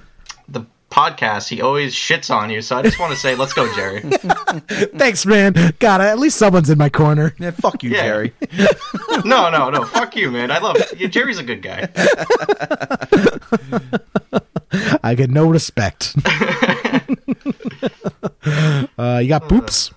[0.47, 2.61] the podcast, he always shits on you.
[2.61, 3.99] So I just want to say, let's go, Jerry.
[4.97, 5.53] Thanks, man.
[5.79, 7.35] God, at least someone's in my corner.
[7.39, 8.03] Yeah, fuck you, Yeah.
[8.03, 8.33] Jerry.
[9.25, 9.83] no, no, no.
[9.83, 10.49] Fuck you, man.
[10.49, 11.89] I love yeah, Jerry's a good guy.
[15.03, 16.15] I get no respect.
[18.97, 19.91] uh, you got poops?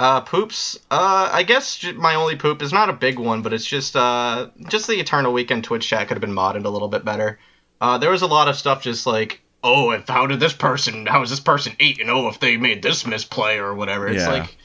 [0.00, 0.78] Uh, poops.
[0.90, 4.48] Uh, I guess my only poop is not a big one, but it's just uh,
[4.68, 7.38] just the Eternal Weekend Twitch chat could have been modded a little bit better.
[7.82, 11.04] Uh, there was a lot of stuff just like, oh, if how did this person,
[11.04, 14.08] how is this person eight and oh if they made this misplay or whatever.
[14.08, 14.30] It's Yeah.
[14.30, 14.56] like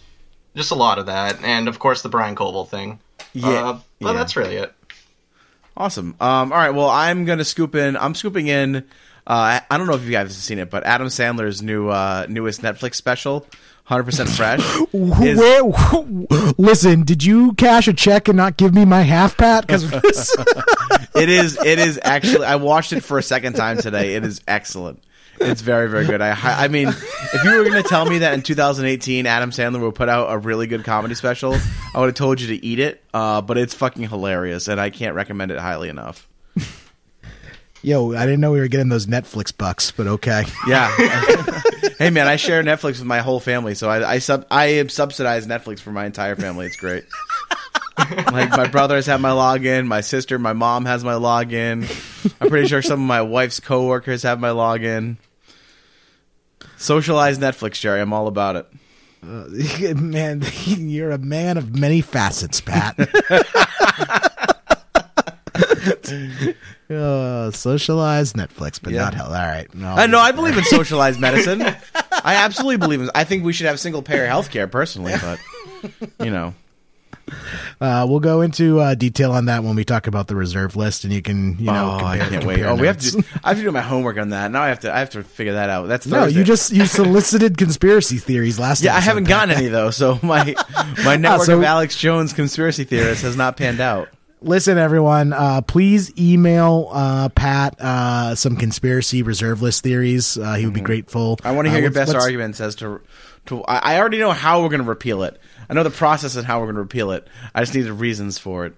[0.55, 2.99] just a lot of that, and of course the Brian Koval thing.
[3.33, 4.13] Yeah, Uh, but yeah.
[4.13, 4.73] that's really it.
[5.75, 6.15] Awesome.
[6.21, 6.69] Um, all right.
[6.73, 7.97] Well, I'm gonna scoop in.
[7.97, 8.77] I'm scooping in.
[9.27, 12.25] Uh, I don't know if you guys have seen it, but Adam Sandler's new uh,
[12.29, 13.45] newest Netflix special,
[13.89, 14.59] 100% fresh.
[15.23, 19.67] is- Where, listen, did you cash a check and not give me my half, Pat?
[19.67, 19.83] Because
[21.15, 21.57] it is.
[21.63, 22.45] It is actually.
[22.45, 24.15] I watched it for a second time today.
[24.15, 25.03] It is excellent.
[25.39, 26.21] It's very, very good.
[26.21, 26.33] I,
[26.63, 29.93] I mean, if you were going to tell me that in 2018 Adam Sandler would
[29.93, 31.53] put out a really good comedy special,
[31.93, 33.03] I would have told you to eat it.
[33.13, 36.27] Uh, but it's fucking hilarious, and I can't recommend it highly enough.
[37.81, 40.45] Yo, I didn't know we were getting those Netflix bucks, but okay.
[40.67, 40.89] Yeah.
[41.97, 45.47] Hey man, I share Netflix with my whole family, so I I sub I subsidize
[45.47, 46.65] Netflix for my entire family.
[46.65, 47.05] It's great.
[47.97, 51.83] like my brothers have my login, my sister, my mom has my login.
[52.41, 55.17] I'm pretty sure some of my wife's coworkers have my login.
[56.77, 58.01] Socialize Netflix, Jerry.
[58.01, 58.67] I'm all about it.
[59.23, 62.97] Uh, man, you're a man of many facets, Pat.
[66.89, 69.01] uh, socialized Netflix, but Yeah.
[69.05, 69.27] not hell.
[69.27, 69.73] All right.
[69.73, 70.19] No, I know.
[70.19, 71.61] I believe in socialized medicine.
[71.63, 73.09] I absolutely believe in.
[73.15, 75.39] I think we should have single payer health care personally, but
[76.23, 76.53] you know.
[77.81, 81.05] Uh, we'll go into uh, detail on that when we talk about the reserve list,
[81.05, 82.53] and you can, you know, oh, I compare- can't wait.
[82.57, 83.13] compare Oh, we have notes.
[83.15, 83.23] to.
[83.43, 84.51] I have to do my homework on that.
[84.51, 84.95] Now I have to.
[84.95, 85.87] I have to figure that out.
[85.87, 86.37] That's No, Thursday.
[86.37, 88.83] you just you solicited conspiracy theories last.
[88.83, 89.29] Yeah, I episode, haven't Pat.
[89.49, 89.89] gotten any though.
[89.89, 90.53] So my
[91.03, 94.09] my network Ah, so- of Alex Jones conspiracy theorists has not panned out.
[94.45, 100.37] Listen, everyone, uh, please email uh, Pat uh, some conspiracy reserve list theories.
[100.37, 101.37] Uh, he would be grateful.
[101.37, 101.47] Mm-hmm.
[101.47, 103.01] I want to hear Uh, your best arguments as to.
[103.47, 105.39] to I I already know how we're going to repeal it.
[105.67, 107.27] I know the process and how we're going to repeal it.
[107.55, 108.75] I just need the reasons for it.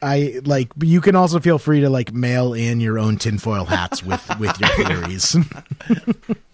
[0.00, 0.68] I like.
[0.80, 4.58] You can also feel free to like mail in your own tinfoil hats with with
[4.60, 5.36] your theories.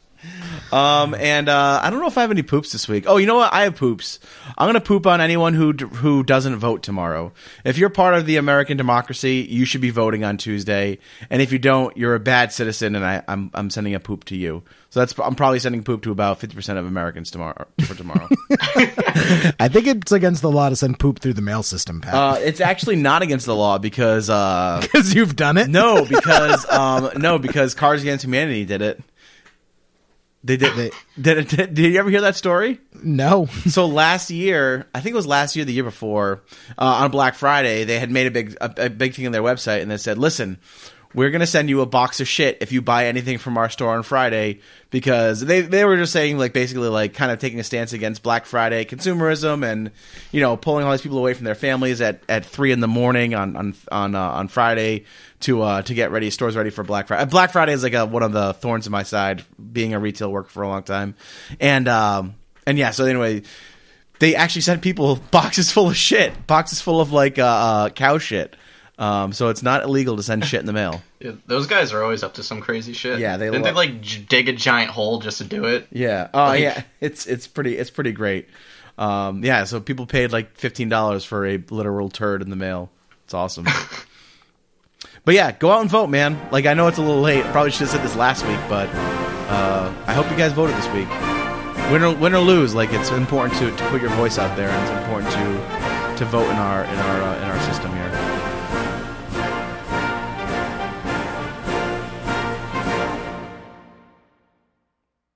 [0.73, 3.05] Um, and uh, I don't know if I have any poops this week.
[3.07, 3.53] Oh, you know what?
[3.53, 4.19] I have poops.
[4.59, 7.33] I'm gonna poop on anyone who d- who doesn't vote tomorrow.
[7.65, 10.99] If you're part of the American democracy, you should be voting on Tuesday.
[11.31, 14.25] And if you don't, you're a bad citizen, and I, I'm I'm sending a poop
[14.25, 14.63] to you.
[14.91, 18.29] So that's I'm probably sending poop to about 50 percent of Americans tomorrow for tomorrow.
[19.59, 22.37] I think it's against the law to send poop through the mail system, Pat, uh,
[22.41, 25.69] it's actually not against the law because uh, because you've done it.
[25.69, 29.01] no, because um, no, because Cards Against Humanity did it.
[30.47, 30.75] They did.
[30.77, 30.91] They-
[31.21, 32.81] did, did, did you ever hear that story?
[33.03, 33.47] no.
[33.67, 36.43] so last year, I think it was last year, the year before,
[36.79, 39.43] uh, on Black Friday, they had made a big a, a big thing on their
[39.43, 40.59] website, and they said, "Listen,
[41.15, 43.95] we're gonna send you a box of shit if you buy anything from our store
[43.97, 47.65] on Friday," because they they were just saying like basically like kind of taking a
[47.65, 49.91] stance against Black Friday consumerism and
[50.31, 52.89] you know pulling all these people away from their families at, at three in the
[52.89, 55.05] morning on on on uh, on Friday
[55.41, 57.29] to uh, to get ready stores ready for Black Friday.
[57.31, 60.31] Black Friday is like a, one of the thorns in my side, being a retail
[60.31, 61.15] worker for a long time,
[61.61, 62.35] and um
[62.67, 62.91] and yeah.
[62.91, 63.43] So anyway,
[64.19, 68.19] they actually sent people boxes full of shit, boxes full of like uh, uh, cow
[68.19, 68.57] shit.
[68.99, 71.03] Um, so it's not illegal to send shit in the mail.
[71.19, 73.19] Yeah, those guys are always up to some crazy shit.
[73.19, 75.87] Yeah, they didn't lo- they like j- dig a giant hole just to do it.
[75.91, 76.29] Yeah.
[76.35, 76.83] Oh yeah.
[77.01, 78.49] It's it's pretty it's pretty great.
[78.99, 79.65] Um, yeah.
[79.65, 82.91] So people paid like fifteen dollars for a literal turd in the mail.
[83.25, 83.67] It's awesome.
[85.27, 86.39] but yeah, go out and vote, man.
[86.53, 87.45] Like I know it's a little late.
[87.47, 88.89] Probably should have said this last week, but
[89.51, 91.09] uh, I hope you guys voted this week.
[91.91, 94.69] Win or win or lose, like it's important to, to put your voice out there,
[94.69, 98.13] and it's important to to vote in our in our uh, in our system here.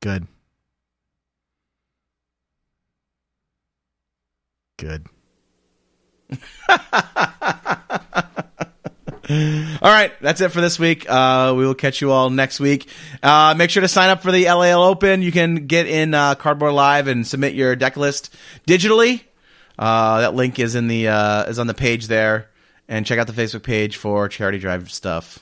[0.01, 0.29] Good.
[4.77, 5.09] Good.
[9.83, 11.09] all right, that's it for this week.
[11.09, 12.89] Uh, we will catch you all next week.
[13.23, 15.23] Uh, make sure to sign up for the LAL Open.
[15.23, 18.35] You can get in uh, Cardboard Live and submit your deck list
[18.67, 19.23] digitally.
[19.79, 22.51] Uh, that link is in the uh, is on the page there,
[22.89, 25.39] and check out the Facebook page for charity drive stuff.